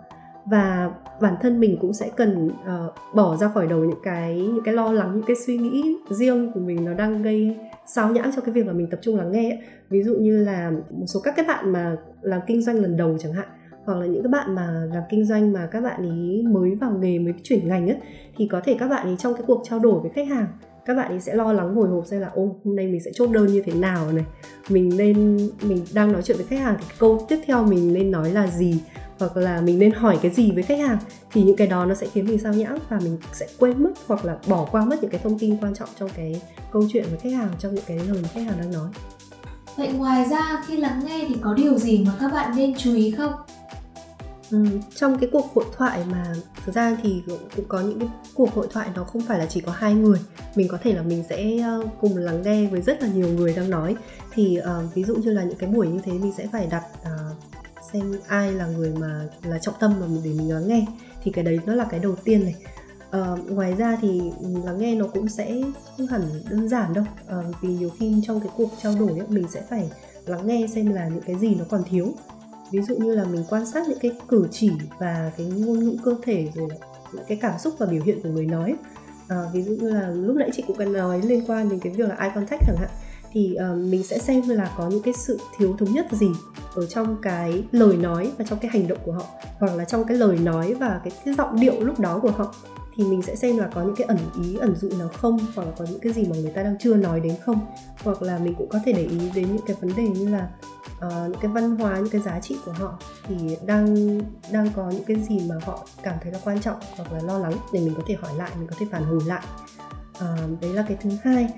và 0.50 0.90
bản 1.20 1.34
thân 1.40 1.60
mình 1.60 1.78
cũng 1.80 1.92
sẽ 1.92 2.10
cần 2.16 2.46
uh, 2.46 3.14
bỏ 3.14 3.36
ra 3.36 3.48
khỏi 3.48 3.66
đầu 3.66 3.84
những 3.84 4.00
cái 4.02 4.36
những 4.36 4.64
cái 4.64 4.74
lo 4.74 4.92
lắng 4.92 5.12
những 5.14 5.26
cái 5.26 5.36
suy 5.36 5.58
nghĩ 5.58 5.96
riêng 6.10 6.52
của 6.54 6.60
mình 6.60 6.84
nó 6.84 6.94
đang 6.94 7.22
gây 7.22 7.56
sao 7.86 8.10
nhãng 8.10 8.30
cho 8.36 8.40
cái 8.40 8.52
việc 8.52 8.66
mà 8.66 8.72
mình 8.72 8.90
tập 8.90 8.98
trung 9.02 9.16
lắng 9.16 9.32
nghe 9.32 9.50
ấy. 9.50 9.58
ví 9.90 10.02
dụ 10.02 10.14
như 10.14 10.44
là 10.44 10.70
một 10.70 11.06
số 11.06 11.20
các 11.20 11.36
cái 11.36 11.46
bạn 11.46 11.72
mà 11.72 11.96
làm 12.20 12.40
kinh 12.46 12.62
doanh 12.62 12.76
lần 12.76 12.96
đầu 12.96 13.16
chẳng 13.18 13.32
hạn 13.32 13.48
hoặc 13.84 13.94
là 13.94 14.06
những 14.06 14.22
các 14.22 14.30
bạn 14.30 14.54
mà 14.54 14.88
làm 14.92 15.02
kinh 15.10 15.24
doanh 15.24 15.52
mà 15.52 15.68
các 15.72 15.80
bạn 15.80 16.02
ý 16.02 16.42
mới 16.42 16.74
vào 16.74 16.90
nghề 16.90 17.18
mới 17.18 17.34
chuyển 17.42 17.68
ngành 17.68 17.90
ấy 17.90 17.98
thì 18.36 18.48
có 18.50 18.60
thể 18.64 18.76
các 18.78 18.88
bạn 18.88 19.06
ý 19.06 19.16
trong 19.18 19.34
cái 19.34 19.42
cuộc 19.46 19.62
trao 19.68 19.78
đổi 19.78 20.00
với 20.00 20.10
khách 20.14 20.28
hàng 20.28 20.46
các 20.86 20.94
bạn 20.94 21.08
ấy 21.08 21.20
sẽ 21.20 21.34
lo 21.34 21.52
lắng 21.52 21.74
hồi 21.74 21.88
hộp 21.88 22.06
xem 22.06 22.20
là 22.20 22.28
ô 22.34 22.56
hôm 22.64 22.76
nay 22.76 22.86
mình 22.86 23.00
sẽ 23.00 23.10
chốt 23.14 23.30
đơn 23.32 23.46
như 23.46 23.62
thế 23.64 23.72
nào 23.72 24.12
này 24.12 24.24
mình 24.70 24.96
nên 24.96 25.36
mình 25.62 25.84
đang 25.94 26.12
nói 26.12 26.22
chuyện 26.22 26.36
với 26.36 26.46
khách 26.46 26.60
hàng 26.60 26.76
thì 26.78 26.86
câu 26.98 27.26
tiếp 27.28 27.38
theo 27.46 27.64
mình 27.64 27.92
nên 27.92 28.10
nói 28.10 28.30
là 28.30 28.46
gì 28.46 28.80
hoặc 29.18 29.36
là 29.36 29.60
mình 29.60 29.78
nên 29.78 29.92
hỏi 29.92 30.18
cái 30.22 30.30
gì 30.30 30.52
với 30.52 30.62
khách 30.62 30.78
hàng 30.78 30.98
thì 31.32 31.42
những 31.42 31.56
cái 31.56 31.66
đó 31.66 31.84
nó 31.84 31.94
sẽ 31.94 32.06
khiến 32.12 32.26
mình 32.26 32.38
sao 32.38 32.54
nhãng 32.54 32.78
và 32.88 32.98
mình 33.02 33.18
sẽ 33.32 33.46
quên 33.58 33.84
mất 33.84 33.90
hoặc 34.06 34.24
là 34.24 34.36
bỏ 34.46 34.68
qua 34.70 34.84
mất 34.84 35.02
những 35.02 35.10
cái 35.10 35.20
thông 35.24 35.38
tin 35.38 35.56
quan 35.60 35.74
trọng 35.74 35.88
trong 35.98 36.10
cái 36.16 36.42
câu 36.72 36.84
chuyện 36.92 37.04
với 37.10 37.18
khách 37.18 37.32
hàng 37.32 37.50
trong 37.58 37.74
những 37.74 37.84
cái 37.86 37.98
lời 37.98 38.18
mà 38.22 38.28
khách 38.28 38.40
hàng 38.40 38.58
đang 38.60 38.72
nói. 38.72 38.88
Vậy 39.76 39.92
ngoài 39.92 40.24
ra 40.30 40.62
khi 40.66 40.76
lắng 40.76 41.02
nghe 41.04 41.24
thì 41.28 41.36
có 41.40 41.54
điều 41.54 41.78
gì 41.78 42.04
mà 42.06 42.12
các 42.20 42.32
bạn 42.32 42.56
nên 42.56 42.74
chú 42.78 42.94
ý 42.94 43.10
không? 43.10 43.32
Ừ, 44.50 44.64
trong 44.94 45.18
cái 45.18 45.30
cuộc 45.32 45.54
hội 45.54 45.64
thoại 45.76 46.04
mà 46.10 46.34
thực 46.64 46.74
ra 46.74 46.96
thì 47.02 47.22
cũng, 47.26 47.38
cũng 47.56 47.64
có 47.68 47.80
những 47.80 48.00
cái 48.00 48.08
cuộc 48.34 48.54
hội 48.54 48.66
thoại 48.70 48.88
nó 48.94 49.04
không 49.04 49.22
phải 49.22 49.38
là 49.38 49.46
chỉ 49.46 49.60
có 49.60 49.72
hai 49.72 49.94
người. 49.94 50.18
Mình 50.54 50.68
có 50.68 50.78
thể 50.82 50.92
là 50.92 51.02
mình 51.02 51.24
sẽ 51.28 51.58
ờ, 51.58 51.82
cùng 52.00 52.16
lắng 52.16 52.42
nghe 52.42 52.66
với 52.66 52.82
rất 52.82 53.02
là 53.02 53.08
nhiều 53.08 53.28
người 53.28 53.54
đang 53.54 53.70
nói. 53.70 53.96
Thì 54.32 54.58
uh, 54.60 54.94
ví 54.94 55.04
dụ 55.04 55.14
như 55.14 55.32
là 55.32 55.42
những 55.42 55.58
cái 55.58 55.70
buổi 55.70 55.86
như 55.88 56.00
thế 56.04 56.12
mình 56.12 56.32
sẽ 56.36 56.46
phải 56.52 56.66
đặt 56.66 56.82
uh, 57.02 57.36
xem 57.92 58.14
ai 58.28 58.52
là 58.52 58.66
người 58.66 58.92
mà 59.00 59.28
là 59.42 59.58
trọng 59.58 59.74
tâm 59.80 59.94
mà 60.00 60.06
để 60.24 60.30
mình 60.30 60.52
lắng 60.52 60.68
nghe. 60.68 60.86
Thì 61.22 61.30
cái 61.30 61.44
đấy 61.44 61.60
nó 61.66 61.74
là 61.74 61.86
cái 61.90 62.00
đầu 62.00 62.16
tiên 62.24 62.44
này. 62.44 62.54
Uh, 63.16 63.50
ngoài 63.50 63.74
ra 63.74 63.98
thì 64.02 64.20
lắng 64.64 64.78
nghe 64.78 64.94
nó 64.94 65.06
cũng 65.06 65.28
sẽ 65.28 65.62
không 65.96 66.06
hẳn 66.06 66.22
đơn 66.50 66.68
giản 66.68 66.94
đâu. 66.94 67.04
Uh, 67.38 67.44
vì 67.62 67.68
nhiều 67.68 67.90
khi 67.98 68.14
trong 68.26 68.40
cái 68.40 68.48
cuộc 68.56 68.70
trao 68.82 68.94
đổi 68.98 69.10
ấy, 69.10 69.28
mình 69.28 69.46
sẽ 69.50 69.62
phải 69.70 69.90
lắng 70.26 70.46
nghe 70.46 70.66
xem 70.74 70.94
là 70.94 71.08
những 71.08 71.22
cái 71.26 71.38
gì 71.38 71.54
nó 71.54 71.64
còn 71.68 71.82
thiếu. 71.90 72.12
Ví 72.72 72.82
dụ 72.82 72.96
như 72.96 73.14
là 73.14 73.24
mình 73.24 73.44
quan 73.48 73.66
sát 73.66 73.88
những 73.88 73.98
cái 73.98 74.12
cử 74.28 74.48
chỉ 74.50 74.70
và 74.98 75.32
cái 75.36 75.46
ngôn 75.46 75.78
ngữ 75.78 75.96
cơ 76.04 76.14
thể 76.22 76.48
rồi 76.54 76.68
những 77.12 77.24
cái 77.28 77.38
cảm 77.40 77.58
xúc 77.58 77.74
và 77.78 77.86
biểu 77.86 78.02
hiện 78.02 78.22
của 78.22 78.28
người 78.28 78.46
nói. 78.46 78.76
À, 79.28 79.44
ví 79.52 79.62
dụ 79.62 79.72
như 79.72 79.90
là 79.90 80.08
lúc 80.08 80.36
nãy 80.36 80.50
chị 80.52 80.64
cũng 80.66 80.76
cần 80.76 80.92
nói 80.92 81.22
liên 81.22 81.44
quan 81.46 81.68
đến 81.68 81.80
cái 81.80 81.92
việc 81.92 82.08
là 82.08 82.14
eye 82.14 82.32
contact 82.34 82.62
chẳng 82.66 82.76
hạn 82.76 82.90
thì 83.38 83.56
uh, 83.72 83.78
mình 83.78 84.02
sẽ 84.02 84.18
xem 84.18 84.48
là 84.48 84.74
có 84.76 84.88
những 84.88 85.02
cái 85.02 85.14
sự 85.14 85.38
thiếu 85.56 85.76
thống 85.78 85.92
nhất 85.92 86.06
gì 86.12 86.30
ở 86.74 86.86
trong 86.86 87.16
cái 87.22 87.64
lời 87.72 87.96
nói 87.96 88.32
và 88.38 88.44
trong 88.44 88.58
cái 88.58 88.70
hành 88.70 88.88
động 88.88 88.98
của 89.04 89.12
họ 89.12 89.24
hoặc 89.58 89.74
là 89.74 89.84
trong 89.84 90.04
cái 90.04 90.16
lời 90.16 90.38
nói 90.38 90.74
và 90.74 91.00
cái, 91.04 91.12
cái 91.24 91.34
giọng 91.34 91.60
điệu 91.60 91.80
lúc 91.80 92.00
đó 92.00 92.18
của 92.22 92.30
họ. 92.30 92.54
Thì 92.96 93.04
mình 93.04 93.22
sẽ 93.22 93.36
xem 93.36 93.58
là 93.58 93.70
có 93.74 93.82
những 93.82 93.94
cái 93.96 94.06
ẩn 94.06 94.18
ý 94.42 94.56
ẩn 94.56 94.76
dụ 94.76 94.90
nào 94.98 95.08
không 95.08 95.38
hoặc 95.54 95.64
là 95.64 95.72
có 95.78 95.84
những 95.90 96.00
cái 96.00 96.12
gì 96.12 96.26
mà 96.30 96.36
người 96.36 96.50
ta 96.50 96.62
đang 96.62 96.78
chưa 96.78 96.94
nói 96.94 97.20
đến 97.20 97.34
không. 97.44 97.60
Hoặc 98.04 98.22
là 98.22 98.38
mình 98.38 98.54
cũng 98.58 98.68
có 98.68 98.78
thể 98.84 98.92
để 98.92 99.04
ý 99.04 99.30
đến 99.34 99.46
những 99.52 99.66
cái 99.66 99.76
vấn 99.80 99.96
đề 99.96 100.08
như 100.08 100.28
là 100.28 100.48
uh, 101.06 101.30
những 101.30 101.40
cái 101.40 101.50
văn 101.50 101.76
hóa 101.76 101.98
những 101.98 102.08
cái 102.08 102.20
giá 102.20 102.40
trị 102.40 102.56
của 102.64 102.72
họ 102.72 102.98
thì 103.28 103.56
đang 103.66 104.18
đang 104.52 104.70
có 104.76 104.90
những 104.90 105.04
cái 105.04 105.16
gì 105.28 105.40
mà 105.48 105.54
họ 105.64 105.86
cảm 106.02 106.16
thấy 106.22 106.32
là 106.32 106.38
quan 106.44 106.60
trọng 106.60 106.76
hoặc 106.96 107.12
là 107.12 107.20
lo 107.22 107.38
lắng 107.38 107.54
để 107.72 107.80
mình 107.80 107.94
có 107.96 108.02
thể 108.06 108.14
hỏi 108.20 108.32
lại 108.36 108.50
mình 108.58 108.66
có 108.66 108.76
thể 108.78 108.86
phản 108.90 109.04
hồi 109.04 109.20
lại. 109.26 109.42
Uh, 110.10 110.60
đấy 110.60 110.72
là 110.72 110.84
cái 110.88 110.96
thứ 111.00 111.10
hai 111.22 111.48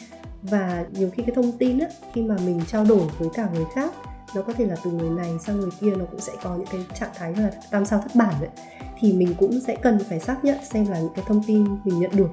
và 0.42 0.84
nhiều 0.92 1.10
khi 1.12 1.22
cái 1.22 1.34
thông 1.34 1.52
tin 1.52 1.78
á, 1.78 1.86
khi 2.12 2.22
mà 2.22 2.36
mình 2.44 2.60
trao 2.66 2.84
đổi 2.84 3.06
với 3.18 3.28
cả 3.34 3.48
người 3.54 3.64
khác 3.74 3.92
nó 4.34 4.42
có 4.42 4.52
thể 4.52 4.66
là 4.66 4.76
từ 4.84 4.90
người 4.90 5.10
này 5.10 5.30
sang 5.46 5.60
người 5.60 5.70
kia 5.80 5.90
nó 5.90 6.04
cũng 6.10 6.20
sẽ 6.20 6.32
có 6.42 6.56
những 6.56 6.66
cái 6.72 6.80
trạng 7.00 7.10
thái 7.14 7.34
là 7.36 7.50
tam 7.70 7.84
sao 7.84 7.98
thất 7.98 8.14
bản 8.14 8.34
đấy 8.40 8.50
thì 8.98 9.12
mình 9.12 9.34
cũng 9.38 9.60
sẽ 9.60 9.76
cần 9.82 9.98
phải 10.08 10.20
xác 10.20 10.44
nhận 10.44 10.58
xem 10.72 10.86
là 10.88 11.00
những 11.00 11.12
cái 11.16 11.24
thông 11.28 11.42
tin 11.42 11.64
mình 11.84 12.00
nhận 12.00 12.10
được 12.16 12.30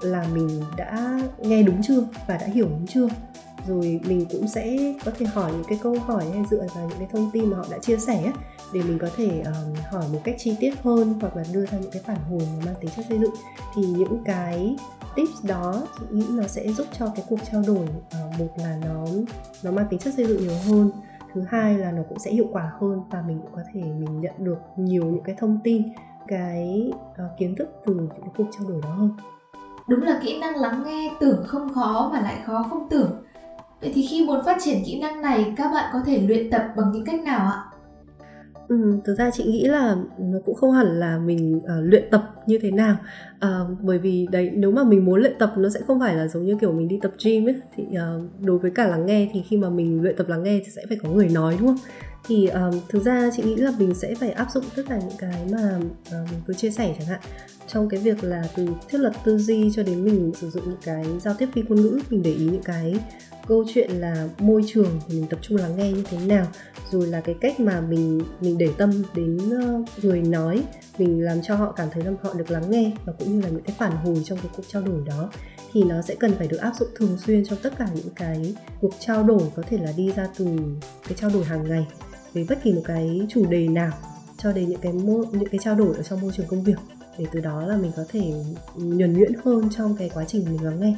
là 0.00 0.26
mình 0.34 0.62
đã 0.76 1.20
nghe 1.38 1.62
đúng 1.62 1.82
chưa 1.82 2.00
và 2.26 2.36
đã 2.36 2.46
hiểu 2.46 2.66
đúng 2.68 2.86
chưa. 2.86 3.08
Rồi 3.68 4.00
mình 4.04 4.26
cũng 4.32 4.48
sẽ 4.48 4.94
có 5.04 5.12
thể 5.18 5.26
hỏi 5.26 5.52
những 5.52 5.64
cái 5.68 5.78
câu 5.82 5.96
hỏi 6.06 6.24
hay 6.34 6.44
dựa 6.50 6.66
vào 6.74 6.88
những 6.88 6.98
cái 6.98 7.08
thông 7.12 7.30
tin 7.30 7.50
mà 7.50 7.56
họ 7.56 7.64
đã 7.70 7.78
chia 7.78 7.96
sẻ 7.96 8.32
để 8.72 8.80
mình 8.82 8.98
có 8.98 9.08
thể 9.16 9.42
um, 9.44 9.74
hỏi 9.92 10.04
một 10.12 10.20
cách 10.24 10.34
chi 10.38 10.56
tiết 10.60 10.82
hơn 10.82 11.14
hoặc 11.20 11.36
là 11.36 11.44
đưa 11.52 11.66
ra 11.66 11.78
những 11.78 11.90
cái 11.90 12.02
phản 12.06 12.18
hồi 12.30 12.40
mà 12.40 12.64
mang 12.64 12.74
tính 12.80 12.90
chất 12.96 13.06
xây 13.08 13.18
dựng. 13.18 13.34
Thì 13.74 13.82
những 13.82 14.22
cái 14.24 14.76
tips 15.14 15.44
đó 15.44 15.82
chị 15.98 16.04
nghĩ 16.10 16.26
nó 16.30 16.42
sẽ 16.46 16.72
giúp 16.72 16.86
cho 16.98 17.06
cái 17.16 17.24
cuộc 17.28 17.38
trao 17.52 17.62
đổi 17.66 17.86
uh, 17.86 18.40
một 18.40 18.48
là 18.56 18.78
nó 18.84 19.04
nó 19.62 19.70
mang 19.70 19.86
tính 19.90 20.00
chất 20.00 20.14
xây 20.14 20.26
dựng 20.26 20.40
nhiều 20.40 20.58
hơn 20.66 20.90
thứ 21.34 21.42
hai 21.48 21.78
là 21.78 21.92
nó 21.92 22.02
cũng 22.08 22.18
sẽ 22.18 22.30
hiệu 22.30 22.46
quả 22.52 22.72
hơn 22.80 23.00
và 23.10 23.22
mình 23.26 23.40
cũng 23.42 23.52
có 23.54 23.62
thể 23.74 23.80
mình 23.80 24.20
nhận 24.20 24.34
được 24.38 24.58
nhiều 24.76 25.04
những 25.04 25.24
cái 25.24 25.34
thông 25.38 25.58
tin 25.64 25.82
cái 26.28 26.90
uh, 27.00 27.38
kiến 27.38 27.54
thức 27.58 27.68
từ 27.86 27.94
những 27.94 28.08
cái 28.10 28.30
cuộc 28.36 28.46
trao 28.58 28.68
đổi 28.68 28.80
đó 28.82 28.90
hơn. 28.90 29.10
Đúng 29.88 30.02
là 30.02 30.20
kỹ 30.22 30.38
năng 30.40 30.56
lắng 30.56 30.82
nghe 30.86 31.10
tưởng 31.20 31.44
không 31.46 31.74
khó 31.74 32.10
mà 32.12 32.20
lại 32.20 32.36
khó 32.46 32.66
không 32.70 32.88
tưởng. 32.90 33.10
Vậy 33.80 33.92
thì 33.94 34.06
khi 34.06 34.26
muốn 34.26 34.44
phát 34.44 34.56
triển 34.64 34.82
kỹ 34.86 35.00
năng 35.00 35.22
này 35.22 35.54
các 35.56 35.70
bạn 35.72 35.90
có 35.92 36.00
thể 36.06 36.20
luyện 36.20 36.50
tập 36.50 36.62
bằng 36.76 36.92
những 36.92 37.04
cách 37.04 37.20
nào 37.20 37.50
ạ? 37.50 37.64
Ừ, 38.68 38.76
thực 39.04 39.14
ra 39.14 39.30
chị 39.30 39.44
nghĩ 39.44 39.64
là 39.64 39.96
nó 40.18 40.38
cũng 40.44 40.54
không 40.54 40.72
hẳn 40.72 40.86
là 41.00 41.18
mình 41.18 41.56
uh, 41.56 41.64
luyện 41.82 42.04
tập 42.10 42.34
như 42.46 42.58
thế 42.62 42.70
nào. 42.70 42.96
Uh, 43.36 43.78
bởi 43.82 43.98
vì 43.98 44.26
đấy 44.30 44.50
nếu 44.54 44.70
mà 44.70 44.84
mình 44.84 45.04
muốn 45.04 45.20
luyện 45.20 45.32
tập 45.38 45.52
nó 45.56 45.68
sẽ 45.68 45.80
không 45.86 46.00
phải 46.00 46.14
là 46.14 46.28
giống 46.28 46.44
như 46.44 46.56
kiểu 46.60 46.72
mình 46.72 46.88
đi 46.88 46.98
tập 47.02 47.12
gym 47.24 47.48
ấy 47.48 47.54
thì 47.76 47.84
uh, 47.84 48.40
đối 48.40 48.58
với 48.58 48.70
cả 48.70 48.86
lắng 48.86 49.06
nghe 49.06 49.30
thì 49.32 49.42
khi 49.48 49.56
mà 49.56 49.70
mình 49.70 50.02
luyện 50.02 50.16
tập 50.16 50.28
lắng 50.28 50.42
nghe 50.42 50.60
thì 50.64 50.70
sẽ 50.76 50.82
phải 50.88 50.98
có 51.02 51.08
người 51.08 51.28
nói 51.28 51.56
đúng 51.60 51.68
không? 51.68 51.78
Thì 52.28 52.46
um, 52.46 52.80
thực 52.88 53.04
ra 53.04 53.30
chị 53.36 53.42
nghĩ 53.42 53.56
là 53.56 53.72
mình 53.78 53.94
sẽ 53.94 54.14
phải 54.14 54.30
áp 54.30 54.50
dụng 54.50 54.64
tất 54.76 54.82
cả 54.88 54.98
những 54.98 55.18
cái 55.18 55.46
mà 55.52 55.78
uh, 55.78 56.30
mình 56.30 56.40
vừa 56.46 56.54
chia 56.54 56.70
sẻ 56.70 56.94
chẳng 56.98 57.08
hạn. 57.08 57.20
Trong 57.66 57.88
cái 57.88 58.00
việc 58.00 58.24
là 58.24 58.44
từ 58.56 58.68
thiết 58.88 58.98
lập 58.98 59.12
tư 59.24 59.38
duy 59.38 59.70
cho 59.72 59.82
đến 59.82 60.04
mình 60.04 60.32
sử 60.34 60.50
dụng 60.50 60.64
những 60.66 60.80
cái 60.84 61.04
giao 61.20 61.34
tiếp 61.38 61.48
phi 61.52 61.62
ngôn 61.62 61.80
ngữ 61.80 61.98
mình 62.10 62.22
để 62.22 62.32
ý 62.32 62.44
những 62.44 62.62
cái 62.62 62.94
câu 63.48 63.64
chuyện 63.74 63.90
là 63.90 64.28
môi 64.38 64.62
trường 64.66 65.00
thì 65.08 65.14
mình 65.14 65.26
tập 65.30 65.38
trung 65.42 65.58
lắng 65.58 65.76
nghe 65.76 65.92
như 65.92 66.04
thế 66.10 66.18
nào 66.26 66.46
rồi 66.90 67.06
là 67.06 67.20
cái 67.20 67.34
cách 67.40 67.60
mà 67.60 67.80
mình 67.80 68.22
mình 68.40 68.58
để 68.58 68.68
tâm 68.78 69.02
đến 69.14 69.38
ờ, 69.50 69.82
người 70.02 70.22
nói 70.22 70.62
mình 70.98 71.24
làm 71.24 71.42
cho 71.42 71.56
họ 71.56 71.72
cảm 71.72 71.88
thấy 71.90 72.04
là 72.04 72.10
họ 72.22 72.34
được 72.34 72.50
lắng 72.50 72.70
nghe 72.70 72.92
và 73.04 73.12
cũng 73.18 73.32
như 73.32 73.40
là 73.40 73.48
những 73.48 73.62
cái 73.62 73.76
phản 73.78 73.96
hồi 73.96 74.22
trong 74.24 74.38
cái 74.38 74.48
cuộc 74.56 74.62
trao 74.68 74.82
đổi 74.82 75.00
đó 75.06 75.30
thì 75.72 75.82
nó 75.82 76.02
sẽ 76.02 76.14
cần 76.14 76.32
phải 76.38 76.48
được 76.48 76.56
áp 76.56 76.72
dụng 76.78 76.88
thường 76.96 77.18
xuyên 77.18 77.44
trong 77.44 77.58
tất 77.62 77.72
cả 77.78 77.88
những 77.94 78.14
cái 78.16 78.54
cuộc 78.80 78.92
trao 78.98 79.22
đổi 79.22 79.42
có 79.56 79.62
thể 79.68 79.78
là 79.78 79.92
đi 79.96 80.12
ra 80.12 80.28
từ 80.38 80.46
cái 81.08 81.14
trao 81.16 81.30
đổi 81.30 81.44
hàng 81.44 81.68
ngày 81.68 81.86
về 82.32 82.46
bất 82.48 82.62
kỳ 82.62 82.72
một 82.72 82.82
cái 82.84 83.20
chủ 83.28 83.46
đề 83.46 83.68
nào 83.68 83.92
cho 84.38 84.52
đến 84.52 84.68
những 84.68 84.80
cái 84.80 84.92
mô, 84.92 85.24
những 85.32 85.48
cái 85.48 85.58
trao 85.62 85.74
đổi 85.74 85.96
ở 85.96 86.02
trong 86.02 86.20
môi 86.20 86.32
trường 86.36 86.46
công 86.46 86.62
việc 86.62 86.78
để 87.18 87.26
từ 87.32 87.40
đó 87.40 87.66
là 87.66 87.76
mình 87.76 87.92
có 87.96 88.04
thể 88.08 88.32
nhuần 88.74 89.12
nhuyễn 89.12 89.32
hơn 89.44 89.68
trong 89.76 89.96
cái 89.96 90.10
quá 90.14 90.24
trình 90.28 90.44
mình 90.44 90.64
lắng 90.64 90.80
nghe 90.80 90.96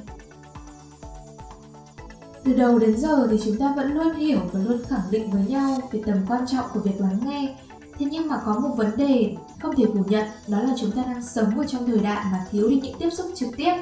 từ 2.45 2.53
đầu 2.53 2.79
đến 2.79 2.97
giờ 2.97 3.27
thì 3.31 3.41
chúng 3.45 3.57
ta 3.57 3.73
vẫn 3.77 3.93
luôn 3.93 4.15
hiểu 4.15 4.39
và 4.53 4.61
luôn 4.61 4.79
khẳng 4.89 5.11
định 5.11 5.31
với 5.31 5.45
nhau 5.49 5.81
về 5.93 6.03
tầm 6.07 6.17
quan 6.29 6.47
trọng 6.47 6.65
của 6.75 6.81
việc 6.81 7.01
lắng 7.01 7.21
nghe. 7.27 7.57
Thế 7.99 8.07
nhưng 8.11 8.29
mà 8.29 8.41
có 8.47 8.59
một 8.59 8.75
vấn 8.77 8.97
đề 8.97 9.37
không 9.63 9.77
thể 9.77 9.85
phủ 9.85 10.05
nhận, 10.09 10.27
đó 10.49 10.59
là 10.59 10.75
chúng 10.81 10.93
ta 10.93 11.03
đang 11.07 11.23
sống 11.23 11.59
ở 11.59 11.65
trong 11.67 11.87
thời 11.87 11.99
đại 11.99 12.25
mà 12.33 12.45
thiếu 12.51 12.69
đi 12.69 12.81
những 12.81 12.99
tiếp 12.99 13.11
xúc 13.11 13.27
trực 13.35 13.49
tiếp. 13.57 13.75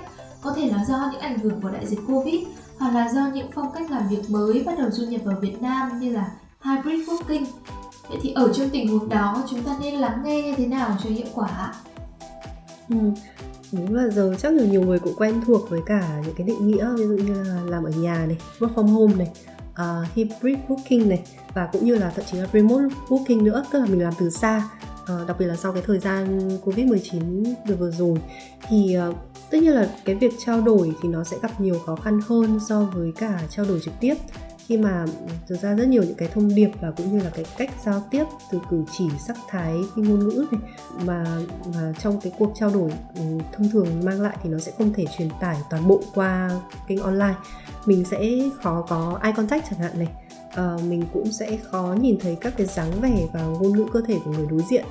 Có 0.42 0.52
thể 0.52 0.66
là 0.70 0.84
do 0.84 1.10
những 1.12 1.20
ảnh 1.20 1.38
hưởng 1.38 1.60
của 1.60 1.68
đại 1.68 1.86
dịch 1.86 2.00
covid, 2.06 2.40
hoặc 2.78 2.94
là 2.94 3.12
do 3.12 3.26
những 3.34 3.50
phong 3.54 3.72
cách 3.72 3.90
làm 3.90 4.08
việc 4.08 4.30
mới 4.30 4.62
bắt 4.66 4.78
đầu 4.78 4.90
du 4.90 5.06
nhập 5.06 5.20
vào 5.25 5.36
việt 5.40 5.62
nam 5.62 6.00
như 6.00 6.12
là 6.12 6.30
hybrid 6.64 7.08
working. 7.08 7.44
Vậy 8.08 8.18
thì 8.22 8.32
ở 8.32 8.52
trong 8.52 8.70
tình 8.70 8.88
huống 8.88 9.08
đó, 9.08 9.42
chúng 9.50 9.62
ta 9.62 9.76
nên 9.80 9.94
lắng 9.94 10.22
nghe 10.25 10.42
như 10.42 10.54
thế 10.56 10.66
nào 10.66 10.96
cho 11.04 11.10
hiệu 11.10 11.26
quả 11.34 11.75
ừ 12.88 12.96
đúng 13.73 13.94
là 13.94 14.08
giờ 14.08 14.35
chắc 14.38 14.52
là 14.54 14.64
nhiều 14.64 14.82
người 14.82 14.99
cũng 14.99 15.14
quen 15.16 15.40
thuộc 15.46 15.70
với 15.70 15.80
cả 15.87 16.23
những 16.26 16.35
cái 16.35 16.46
định 16.46 16.68
nghĩa 16.68 16.90
ví 16.96 17.04
dụ 17.04 17.16
như 17.25 17.42
là 17.42 17.61
làm 17.66 17.85
ở 17.85 17.90
nhà 17.90 18.26
này 18.26 18.38
work 18.58 18.75
from 18.75 18.87
home 18.87 19.14
này 19.14 19.30
uh, 19.70 20.14
hybrid 20.14 20.58
working 20.68 21.08
này 21.08 21.23
và 21.54 21.68
cũng 21.73 21.85
như 21.85 21.94
là 21.94 22.11
thậm 22.11 22.25
chí 22.30 22.38
là 22.38 22.46
remote 22.52 22.94
working 23.08 23.42
nữa 23.42 23.64
tức 23.73 23.78
là 23.78 23.87
mình 23.87 24.02
làm 24.02 24.12
từ 24.18 24.30
xa 24.30 24.62
uh, 25.02 25.28
đặc 25.28 25.37
biệt 25.38 25.46
là 25.46 25.56
sau 25.56 25.73
cái 25.73 25.82
thời 25.87 25.99
gian 25.99 26.50
covid 26.64 26.87
19 26.87 27.44
vừa 27.68 27.75
vừa 27.75 27.90
rồi. 27.90 28.18
Thì 28.68 28.96
uh, 29.08 29.16
tất 29.50 29.58
nhiên 29.62 29.73
là 29.73 29.88
cái 30.04 30.14
việc 30.14 30.32
trao 30.46 30.61
đổi 30.61 30.92
thì 31.02 31.08
nó 31.08 31.25
sẽ 31.25 31.37
gặp 31.42 31.61
nhiều 31.61 31.78
khó 31.87 31.96
khăn 31.96 32.20
hơn 32.26 32.61
so 32.68 32.80
với 32.80 33.12
cả 33.16 33.40
trao 33.50 33.66
đổi 33.66 33.80
trực 33.80 33.94
tiếp 34.00 34.14
khi 34.66 34.76
mà 34.76 35.04
thực 35.46 35.61
ra 35.61 35.75
rất 35.75 35.88
nhiều 35.88 36.02
những 36.02 36.14
cái 36.14 36.28
thông 36.28 36.54
điệp 36.54 36.70
và 36.80 36.90
cũng 36.90 37.12
như 37.12 37.25
là 37.25 37.30
cái 37.30 37.44
cách 37.58 37.70
giao 37.85 38.02
tiếp 38.11 38.25
từ 38.52 38.61
cử 38.70 38.85
chỉ 38.99 39.04
sắc 39.26 39.37
thái 39.49 39.75
cái 39.96 40.04
ngôn 40.04 40.18
ngữ 40.18 40.46
này 40.52 40.61
mà 41.04 41.25
mà 41.75 41.92
trong 41.99 42.20
cái 42.20 42.32
cuộc 42.38 42.52
trao 42.54 42.70
đổi 42.70 42.90
ừ, 43.14 43.23
thông 43.52 43.71
thường 43.71 43.86
mang 44.04 44.21
lại 44.21 44.36
thì 44.43 44.50
nó 44.50 44.58
sẽ 44.58 44.73
không 44.78 44.93
thể 44.93 45.04
truyền 45.19 45.28
tải 45.41 45.56
toàn 45.71 45.88
bộ 45.88 46.02
qua 46.14 46.50
kênh 46.88 46.99
online. 46.99 47.34
Mình 47.86 48.04
sẽ 48.04 48.30
khó 48.62 48.86
có 48.88 49.19
eye 49.23 49.32
contact 49.36 49.64
chẳng 49.71 49.78
hạn 49.78 49.99
này. 49.99 50.08
À, 50.50 50.76
mình 50.88 51.04
cũng 51.12 51.32
sẽ 51.32 51.58
khó 51.71 51.97
nhìn 52.00 52.19
thấy 52.21 52.36
các 52.41 52.54
cái 52.56 52.67
dáng 52.67 53.00
vẻ 53.00 53.26
và 53.32 53.43
ngôn 53.43 53.73
ngữ 53.73 53.86
cơ 53.93 54.00
thể 54.06 54.19
của 54.25 54.30
người 54.30 54.47
đối 54.50 54.62
diện 54.71 54.84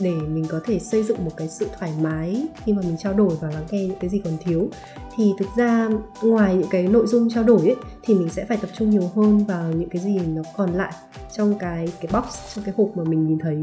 để 0.00 0.14
mình 0.14 0.44
có 0.48 0.60
thể 0.64 0.78
xây 0.78 1.02
dựng 1.02 1.24
một 1.24 1.30
cái 1.36 1.48
sự 1.48 1.68
thoải 1.78 1.92
mái 2.02 2.48
khi 2.64 2.72
mà 2.72 2.82
mình 2.82 2.96
trao 2.98 3.14
đổi 3.14 3.36
và 3.40 3.50
lắng 3.50 3.66
nghe 3.70 3.86
những 3.86 3.98
cái 4.00 4.10
gì 4.10 4.20
còn 4.24 4.32
thiếu. 4.40 4.68
Thì 5.16 5.32
thực 5.38 5.48
ra 5.56 5.88
ngoài 6.22 6.54
những 6.54 6.68
cái 6.70 6.88
nội 6.88 7.06
dung 7.06 7.28
trao 7.30 7.44
đổi 7.44 7.60
ấy 7.60 7.76
thì 8.02 8.14
mình 8.14 8.28
sẽ 8.28 8.44
phải 8.44 8.56
tập 8.56 8.70
trung 8.74 8.90
nhiều 8.90 9.10
hơn 9.14 9.38
vào 9.38 9.72
những 9.72 9.88
cái 9.88 10.02
gì 10.02 10.20
nó 10.26 10.42
còn 10.56 10.70
lại 10.70 10.92
trong 11.32 11.54
cái 11.58 11.88
cái 12.00 12.10
box 12.12 12.54
trong 12.54 12.64
cái 12.64 12.74
hộp 12.76 12.96
mà 12.96 13.04
mình 13.04 13.26
nhìn 13.26 13.38
thấy 13.38 13.56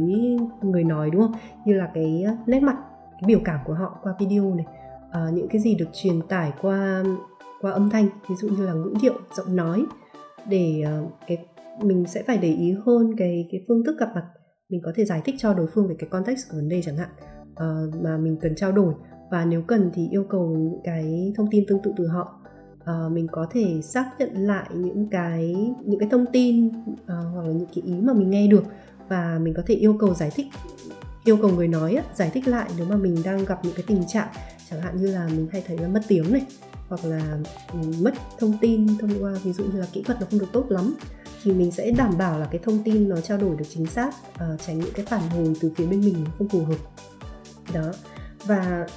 người 0.61 0.83
nói 0.83 1.09
đúng 1.09 1.21
không? 1.21 1.33
Như 1.65 1.73
là 1.73 1.89
cái 1.93 2.25
nét 2.45 2.59
mặt 2.59 2.75
cái 3.11 3.27
biểu 3.27 3.39
cảm 3.45 3.59
của 3.65 3.73
họ 3.73 3.99
qua 4.03 4.13
video 4.19 4.55
này 4.55 4.65
à, 5.11 5.29
những 5.33 5.47
cái 5.47 5.61
gì 5.61 5.75
được 5.75 5.89
truyền 5.93 6.21
tải 6.21 6.53
qua 6.61 7.03
qua 7.61 7.71
âm 7.71 7.89
thanh 7.89 8.07
ví 8.29 8.35
dụ 8.35 8.47
như 8.47 8.65
là 8.65 8.73
ngữ 8.73 8.93
điệu 9.01 9.13
giọng 9.37 9.55
nói 9.55 9.85
để 10.49 10.83
uh, 11.03 11.11
cái 11.27 11.37
mình 11.81 12.05
sẽ 12.07 12.23
phải 12.23 12.37
để 12.37 12.53
ý 12.53 12.75
hơn 12.85 13.15
cái 13.17 13.47
cái 13.51 13.61
phương 13.67 13.83
thức 13.85 13.95
gặp 13.99 14.09
mặt 14.15 14.23
mình 14.69 14.81
có 14.83 14.91
thể 14.95 15.05
giải 15.05 15.21
thích 15.25 15.35
cho 15.37 15.53
đối 15.53 15.67
phương 15.67 15.87
về 15.87 15.95
cái 15.99 16.09
context 16.09 16.49
của 16.49 16.57
vấn 16.57 16.69
đề 16.69 16.81
chẳng 16.81 16.97
hạn 16.97 17.09
uh, 17.51 18.03
mà 18.03 18.17
mình 18.17 18.37
cần 18.41 18.55
trao 18.55 18.71
đổi. 18.71 18.93
Và 19.31 19.45
nếu 19.45 19.61
cần 19.61 19.91
thì 19.93 20.07
yêu 20.11 20.25
cầu 20.29 20.47
những 20.47 20.81
cái 20.83 21.33
thông 21.35 21.47
tin 21.51 21.65
tương 21.67 21.81
tự 21.83 21.93
từ 21.97 22.07
họ. 22.07 22.41
Uh, 22.81 23.11
mình 23.11 23.27
có 23.31 23.47
thể 23.51 23.81
xác 23.81 24.11
nhận 24.19 24.33
lại 24.33 24.69
những 24.73 25.07
cái 25.11 25.55
những 25.85 25.99
cái 25.99 26.09
thông 26.11 26.25
tin 26.33 26.67
uh, 26.67 26.95
hoặc 27.07 27.45
là 27.45 27.53
những 27.53 27.67
cái 27.75 27.83
ý 27.85 27.93
mà 28.01 28.13
mình 28.13 28.29
nghe 28.29 28.47
được. 28.47 28.63
Và 29.09 29.39
mình 29.41 29.53
có 29.57 29.63
thể 29.67 29.75
yêu 29.75 29.97
cầu 29.99 30.13
giải 30.13 30.31
thích 30.35 30.47
yêu 31.25 31.37
cầu 31.41 31.51
người 31.51 31.67
nói 31.67 31.97
giải 32.15 32.31
thích 32.33 32.47
lại 32.47 32.69
nếu 32.77 32.87
mà 32.87 32.95
mình 32.95 33.15
đang 33.23 33.45
gặp 33.45 33.59
những 33.63 33.73
cái 33.75 33.83
tình 33.87 34.01
trạng 34.07 34.27
chẳng 34.69 34.81
hạn 34.81 34.97
như 34.97 35.07
là 35.07 35.27
mình 35.27 35.47
hay 35.51 35.63
thấy 35.67 35.77
là 35.77 35.87
mất 35.87 36.01
tiếng 36.07 36.33
này 36.33 36.45
hoặc 36.87 37.05
là 37.05 37.37
ừ, 37.73 37.79
mất 38.01 38.13
thông 38.39 38.57
tin 38.61 38.87
thông 38.99 39.11
qua 39.19 39.33
ví 39.43 39.53
dụ 39.53 39.63
như 39.63 39.79
là 39.79 39.87
kỹ 39.93 40.03
thuật 40.03 40.21
nó 40.21 40.27
không 40.31 40.39
được 40.39 40.49
tốt 40.53 40.65
lắm 40.69 40.95
thì 41.45 41.53
mình 41.53 41.71
sẽ 41.71 41.91
đảm 41.91 42.17
bảo 42.17 42.39
là 42.39 42.47
cái 42.51 42.61
thông 42.63 42.83
tin 42.83 43.09
nó 43.09 43.21
trao 43.21 43.37
đổi 43.37 43.55
được 43.57 43.65
chính 43.73 43.85
xác 43.85 44.09
uh, 44.33 44.61
tránh 44.67 44.79
những 44.79 44.93
cái 44.93 45.05
phản 45.05 45.29
hồi 45.29 45.53
từ 45.61 45.71
phía 45.75 45.85
bên 45.85 46.01
mình 46.01 46.25
không 46.37 46.47
phù 46.47 46.63
hợp. 46.63 46.77
Đó. 47.73 47.91
Và 48.45 48.87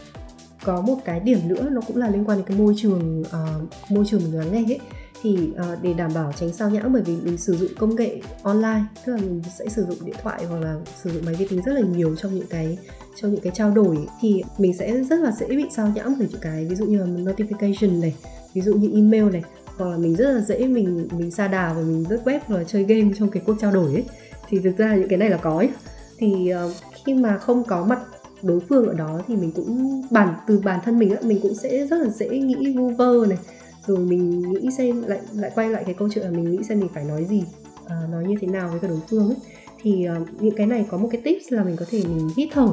có 0.65 0.81
một 0.81 0.97
cái 1.05 1.21
điểm 1.21 1.39
nữa 1.45 1.69
nó 1.71 1.81
cũng 1.81 1.97
là 1.97 2.09
liên 2.09 2.25
quan 2.25 2.39
đến 2.39 2.47
cái 2.47 2.59
môi 2.59 2.75
trường 2.77 3.21
uh, 3.21 3.91
môi 3.91 4.05
trường 4.09 4.21
mình 4.25 4.39
lắng 4.39 4.53
nghe 4.53 4.75
ấy. 4.75 4.81
Thì 5.23 5.51
uh, 5.53 5.83
để 5.83 5.95
đảm 5.95 6.11
bảo 6.15 6.33
tránh 6.33 6.53
sao 6.53 6.71
nhãng 6.71 6.93
bởi 6.93 7.03
vì 7.03 7.17
mình 7.17 7.37
sử 7.37 7.57
dụng 7.57 7.71
công 7.79 7.97
nghệ 7.97 8.21
online 8.43 8.83
tức 9.07 9.13
là 9.13 9.19
mình 9.19 9.43
sẽ 9.59 9.69
sử 9.69 9.85
dụng 9.85 9.99
điện 10.05 10.17
thoại 10.23 10.45
hoặc 10.45 10.59
là 10.59 10.77
sử 11.03 11.11
dụng 11.11 11.25
máy 11.25 11.35
vi 11.35 11.47
tính 11.47 11.63
rất 11.67 11.73
là 11.73 11.81
nhiều 11.81 12.17
trong 12.17 12.35
những 12.35 12.47
cái 12.51 12.79
trong 13.21 13.33
những 13.33 13.41
cái 13.41 13.53
trao 13.57 13.71
đổi 13.71 13.99
thì 14.21 14.43
mình 14.59 14.77
sẽ 14.79 15.05
rất 15.05 15.21
là 15.21 15.33
dễ 15.33 15.47
bị 15.47 15.65
sao 15.77 15.93
nhãng 15.95 16.15
bởi 16.19 16.29
những 16.31 16.41
cái 16.41 16.65
ví 16.65 16.77
dụ 16.77 16.87
như 16.87 16.99
là 16.99 17.05
notification 17.07 18.01
này 18.01 18.15
ví 18.55 18.61
dụ 18.61 18.75
như 18.75 18.91
email 18.95 19.33
này 19.33 19.43
hoặc 19.79 19.91
là 19.91 19.97
mình 19.97 20.17
rất 20.17 20.33
là 20.33 20.41
dễ 20.41 20.67
mình 20.67 21.09
mình 21.19 21.31
xa 21.31 21.49
đà 21.49 21.73
và 21.73 21.81
mình 21.81 22.05
rất 22.09 22.21
web 22.25 22.41
và 22.49 22.65
chơi 22.65 22.85
game 22.85 23.11
trong 23.19 23.31
cái 23.31 23.43
cuộc 23.47 23.55
trao 23.61 23.73
đổi 23.73 23.93
ấy. 23.93 24.05
Thì 24.49 24.59
thực 24.59 24.77
ra 24.77 24.97
những 24.97 25.09
cái 25.09 25.19
này 25.19 25.31
là 25.31 25.37
có 25.37 25.57
ấy. 25.57 25.71
thì 26.19 26.53
uh, 26.67 26.73
khi 27.05 27.15
mà 27.15 27.39
không 27.39 27.65
có 27.65 27.85
mặt 27.85 27.99
đối 28.43 28.61
phương 28.61 28.87
ở 28.87 28.95
đó 28.95 29.21
thì 29.29 29.37
mình 29.37 29.53
cũng 29.53 30.03
bản 30.11 30.35
từ 30.47 30.61
bản 30.65 30.81
thân 30.85 30.99
mình 30.99 31.11
á 31.11 31.17
mình 31.23 31.39
cũng 31.43 31.55
sẽ 31.55 31.87
rất 31.87 31.97
là 31.97 32.09
dễ 32.09 32.29
nghĩ 32.29 32.73
vu 32.77 32.89
vơ 32.89 33.27
này. 33.29 33.39
Rồi 33.87 33.99
mình 33.99 34.53
nghĩ 34.53 34.69
xem 34.79 35.03
lại 35.03 35.21
lại 35.35 35.51
quay 35.55 35.69
lại 35.69 35.83
cái 35.85 35.95
câu 35.95 36.09
chuyện 36.15 36.25
là 36.25 36.31
mình 36.31 36.51
nghĩ 36.51 36.59
xem 36.69 36.81
mình 36.81 36.89
phải 36.95 37.05
nói 37.05 37.25
gì 37.25 37.45
uh, 37.85 38.11
nói 38.11 38.25
như 38.25 38.35
thế 38.41 38.47
nào 38.47 38.69
với 38.71 38.81
cả 38.81 38.89
đối 38.89 39.01
phương 39.11 39.29
ấy. 39.29 39.39
Thì 39.83 40.07
uh, 40.23 40.43
những 40.43 40.55
cái 40.57 40.67
này 40.67 40.87
có 40.91 40.99
một 40.99 41.09
cái 41.13 41.21
tips 41.21 41.53
là 41.53 41.65
mình 41.65 41.77
có 41.77 41.85
thể 41.91 42.03
mình 42.15 42.29
hít 42.37 42.49
thở 42.53 42.73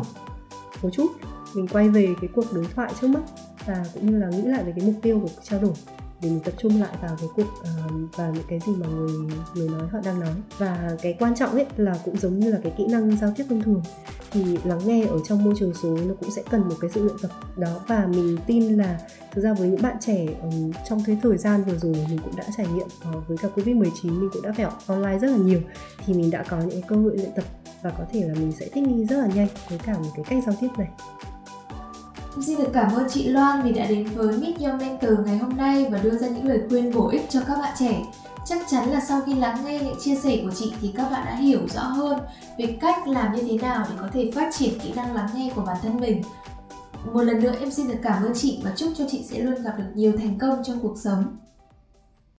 một 0.81 0.89
chút 0.93 1.07
mình 1.55 1.67
quay 1.67 1.89
về 1.89 2.07
cái 2.21 2.29
cuộc 2.35 2.45
đối 2.53 2.65
thoại 2.75 2.93
trước 3.01 3.07
mắt 3.07 3.21
và 3.65 3.85
cũng 3.93 4.11
như 4.11 4.17
là 4.17 4.29
nghĩ 4.29 4.41
lại 4.41 4.63
về 4.63 4.73
cái 4.75 4.85
mục 4.85 4.95
tiêu 5.01 5.19
của 5.19 5.27
cuộc 5.35 5.41
trao 5.43 5.59
đổi 5.61 5.73
để 6.21 6.29
mình 6.29 6.39
tập 6.39 6.53
trung 6.57 6.81
lại 6.81 6.97
vào 7.01 7.15
cái 7.19 7.29
cuộc 7.35 7.41
uh, 7.41 8.15
vào 8.15 8.33
những 8.33 8.43
cái 8.49 8.59
gì 8.67 8.73
mà 8.75 8.87
người 8.87 9.11
người 9.55 9.69
nói 9.69 9.87
họ 9.91 9.99
đang 10.05 10.19
nói. 10.19 10.33
Và 10.57 10.91
cái 11.01 11.15
quan 11.19 11.35
trọng 11.35 11.51
ấy 11.51 11.65
là 11.77 11.99
cũng 12.05 12.17
giống 12.17 12.39
như 12.39 12.51
là 12.51 12.59
cái 12.63 12.73
kỹ 12.77 12.85
năng 12.87 13.17
giao 13.17 13.33
tiếp 13.35 13.43
thông 13.49 13.61
thường. 13.61 13.81
Thì 14.31 14.57
lắng 14.63 14.79
nghe 14.85 15.05
ở 15.05 15.19
trong 15.27 15.43
môi 15.43 15.53
trường 15.59 15.73
số 15.73 15.97
nó 16.07 16.13
cũng 16.19 16.31
sẽ 16.31 16.43
cần 16.49 16.69
một 16.69 16.75
cái 16.81 16.91
sự 16.93 17.03
luyện 17.03 17.15
tập 17.21 17.31
đó. 17.57 17.79
Và 17.87 18.07
mình 18.07 18.37
tin 18.47 18.77
là 18.77 18.99
thực 19.31 19.41
ra 19.41 19.53
với 19.53 19.67
những 19.67 19.81
bạn 19.81 19.95
trẻ 19.99 20.25
um, 20.41 20.71
trong 20.89 21.03
cái 21.05 21.17
thời 21.23 21.37
gian 21.37 21.63
vừa 21.63 21.77
rồi 21.77 21.93
mình 22.09 22.19
cũng 22.23 22.35
đã 22.35 22.43
trải 22.57 22.67
nghiệm 22.67 22.87
uh, 23.17 23.27
với 23.27 23.37
cả 23.37 23.47
covid 23.55 23.75
19 23.75 24.19
mình 24.19 24.29
cũng 24.33 24.41
đã 24.41 24.53
phải 24.57 24.65
online 24.87 25.19
rất 25.19 25.31
là 25.31 25.37
nhiều. 25.37 25.59
Thì 26.05 26.13
mình 26.13 26.31
đã 26.31 26.43
có 26.49 26.59
những 26.59 26.81
cơ 26.81 26.95
hội 26.95 27.17
luyện 27.17 27.31
tập 27.35 27.43
và 27.81 27.91
có 27.97 28.05
thể 28.11 28.27
là 28.27 28.33
mình 28.33 28.51
sẽ 28.51 28.69
thích 28.73 28.87
nghi 28.87 29.05
rất 29.05 29.17
là 29.17 29.27
nhanh 29.35 29.47
với 29.69 29.79
cả 29.85 29.97
một 29.97 30.09
cái 30.15 30.25
cách 30.29 30.43
giao 30.45 30.55
tiếp 30.61 30.69
này. 30.77 30.87
Xin 32.41 32.57
được 32.57 32.69
cảm 32.73 32.93
ơn 32.93 33.09
chị 33.09 33.29
Loan 33.29 33.61
vì 33.61 33.71
đã 33.71 33.85
đến 33.85 34.07
với 34.15 34.37
Meet 34.37 34.59
Your 34.59 34.81
Mentor 34.81 35.19
ngày 35.25 35.37
hôm 35.37 35.57
nay 35.57 35.85
và 35.91 35.97
đưa 35.97 36.17
ra 36.17 36.27
những 36.27 36.47
lời 36.47 36.61
khuyên 36.69 36.93
bổ 36.95 37.07
ích 37.09 37.25
cho 37.29 37.41
các 37.47 37.55
bạn 37.59 37.73
trẻ. 37.79 38.03
Chắc 38.45 38.61
chắn 38.69 38.91
là 38.91 38.99
sau 39.07 39.21
khi 39.25 39.33
lắng 39.33 39.57
nghe 39.65 39.79
những 39.79 39.99
chia 39.99 40.15
sẻ 40.15 40.39
của 40.43 40.51
chị 40.55 40.73
thì 40.81 40.93
các 40.97 41.09
bạn 41.11 41.25
đã 41.25 41.35
hiểu 41.35 41.59
rõ 41.73 41.81
hơn 41.81 42.19
về 42.57 42.77
cách 42.81 43.07
làm 43.07 43.35
như 43.35 43.43
thế 43.49 43.57
nào 43.57 43.85
để 43.89 43.95
có 44.01 44.07
thể 44.13 44.31
phát 44.35 44.49
triển 44.53 44.79
kỹ 44.79 44.93
năng 44.95 45.15
lắng 45.15 45.29
nghe 45.35 45.51
của 45.55 45.61
bản 45.61 45.77
thân 45.81 45.99
mình. 45.99 46.23
một 47.13 47.21
lần 47.21 47.39
nữa, 47.39 47.53
em 47.59 47.71
xin 47.71 47.87
được 47.87 47.99
cảm 48.03 48.23
ơn 48.23 48.33
chị 48.35 48.59
và 48.63 48.71
chúc 48.75 48.89
cho 48.97 49.05
chị 49.11 49.25
sẽ 49.29 49.39
luôn 49.39 49.63
gặp 49.63 49.73
được 49.77 49.91
nhiều 49.93 50.13
thành 50.17 50.37
công 50.39 50.63
trong 50.63 50.79
cuộc 50.79 50.97
sống 50.97 51.37